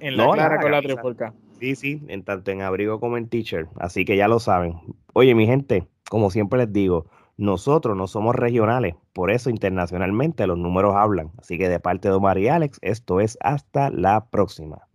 en 0.00 0.16
la 0.18 0.30
clara 0.30 0.60
con 0.60 0.72
la 0.72 0.82
Trifulca. 0.82 1.32
Sí, 1.58 1.74
sí, 1.74 2.02
en 2.08 2.22
tanto 2.22 2.50
en 2.50 2.60
abrigo 2.60 3.00
como 3.00 3.16
en 3.16 3.30
teacher. 3.30 3.66
Así 3.76 4.04
que 4.04 4.18
ya 4.18 4.28
lo 4.28 4.40
saben. 4.40 4.74
Oye, 5.14 5.34
mi 5.34 5.46
gente, 5.46 5.88
como 6.10 6.28
siempre 6.28 6.58
les 6.58 6.70
digo, 6.70 7.06
nosotros 7.36 7.96
no 7.96 8.06
somos 8.06 8.34
regionales, 8.34 8.94
por 9.12 9.30
eso 9.30 9.50
internacionalmente 9.50 10.46
los 10.46 10.58
números 10.58 10.94
hablan. 10.96 11.32
Así 11.38 11.58
que 11.58 11.68
de 11.68 11.80
parte 11.80 12.08
de 12.08 12.14
Omar 12.14 12.38
y 12.38 12.48
Alex, 12.48 12.78
esto 12.82 13.20
es 13.20 13.38
hasta 13.40 13.90
la 13.90 14.26
próxima. 14.26 14.88